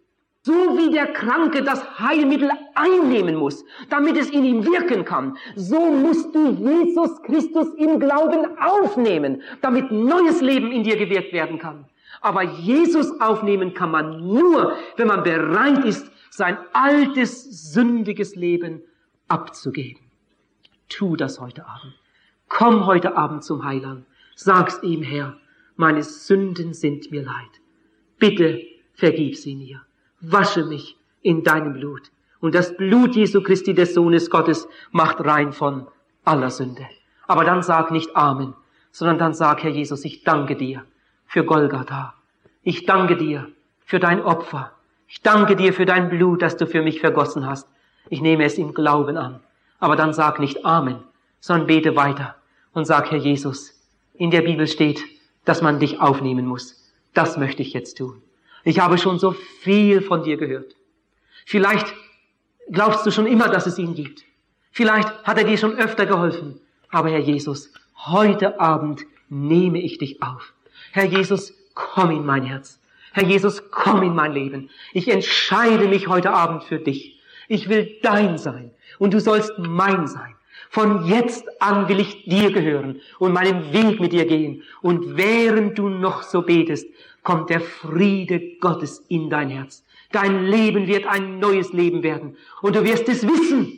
[0.43, 5.91] So wie der Kranke das Heilmittel einnehmen muss, damit es in ihm wirken kann, so
[5.91, 11.85] musst du Jesus Christus im Glauben aufnehmen, damit neues Leben in dir gewirkt werden kann.
[12.21, 18.81] Aber Jesus aufnehmen kann man nur, wenn man bereit ist, sein altes, sündiges Leben
[19.27, 20.01] abzugeben.
[20.89, 21.93] Tu das heute Abend.
[22.47, 24.07] Komm heute Abend zum Heiland.
[24.35, 25.37] Sag's ihm, Herr,
[25.75, 27.61] meine Sünden sind mir leid.
[28.17, 28.59] Bitte
[28.93, 29.81] vergib sie mir
[30.21, 32.11] wasche mich in deinem Blut.
[32.39, 35.87] Und das Blut Jesu Christi des Sohnes Gottes macht rein von
[36.25, 36.87] aller Sünde.
[37.27, 38.53] Aber dann sag nicht Amen,
[38.91, 40.83] sondern dann sag, Herr Jesus, ich danke dir
[41.25, 42.15] für Golgatha.
[42.63, 43.47] Ich danke dir
[43.85, 44.71] für dein Opfer.
[45.07, 47.67] Ich danke dir für dein Blut, das du für mich vergossen hast.
[48.09, 49.39] Ich nehme es im Glauben an.
[49.79, 51.03] Aber dann sag nicht Amen,
[51.39, 52.35] sondern bete weiter
[52.73, 53.79] und sag, Herr Jesus,
[54.13, 55.03] in der Bibel steht,
[55.45, 56.91] dass man dich aufnehmen muss.
[57.13, 58.21] Das möchte ich jetzt tun.
[58.63, 60.75] Ich habe schon so viel von dir gehört.
[61.45, 61.93] Vielleicht
[62.71, 64.23] glaubst du schon immer, dass es ihn gibt.
[64.71, 66.59] Vielleicht hat er dir schon öfter geholfen.
[66.89, 67.71] Aber Herr Jesus,
[68.05, 70.53] heute Abend nehme ich dich auf.
[70.91, 72.79] Herr Jesus, komm in mein Herz.
[73.13, 74.69] Herr Jesus, komm in mein Leben.
[74.93, 77.19] Ich entscheide mich heute Abend für dich.
[77.47, 80.35] Ich will dein sein und du sollst mein sein.
[80.69, 84.63] Von jetzt an will ich dir gehören und meinen Weg mit dir gehen.
[84.81, 86.87] Und während du noch so betest,
[87.23, 89.85] kommt der Friede Gottes in dein Herz.
[90.11, 92.37] Dein Leben wird ein neues Leben werden.
[92.61, 93.77] Und du wirst es wissen.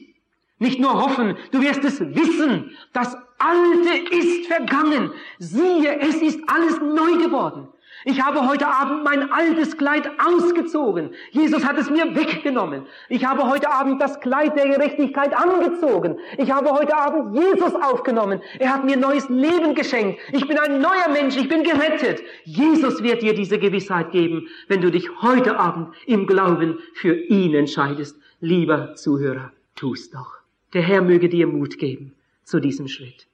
[0.59, 2.71] Nicht nur hoffen, du wirst es wissen.
[2.93, 5.11] Das Alte ist vergangen.
[5.37, 7.67] Siehe, es ist alles neu geworden.
[8.05, 11.11] Ich habe heute Abend mein altes Kleid ausgezogen.
[11.31, 12.85] Jesus hat es mir weggenommen.
[13.09, 16.17] Ich habe heute Abend das Kleid der Gerechtigkeit angezogen.
[16.37, 18.41] Ich habe heute Abend Jesus aufgenommen.
[18.59, 20.19] Er hat mir neues Leben geschenkt.
[20.31, 21.37] Ich bin ein neuer Mensch.
[21.37, 22.21] Ich bin gerettet.
[22.43, 27.53] Jesus wird dir diese Gewissheit geben, wenn du dich heute Abend im Glauben für ihn
[27.55, 28.19] entscheidest.
[28.41, 30.39] Lieber Zuhörer, tu's doch.
[30.73, 33.27] Der Herr möge dir Mut geben zu diesem Schritt.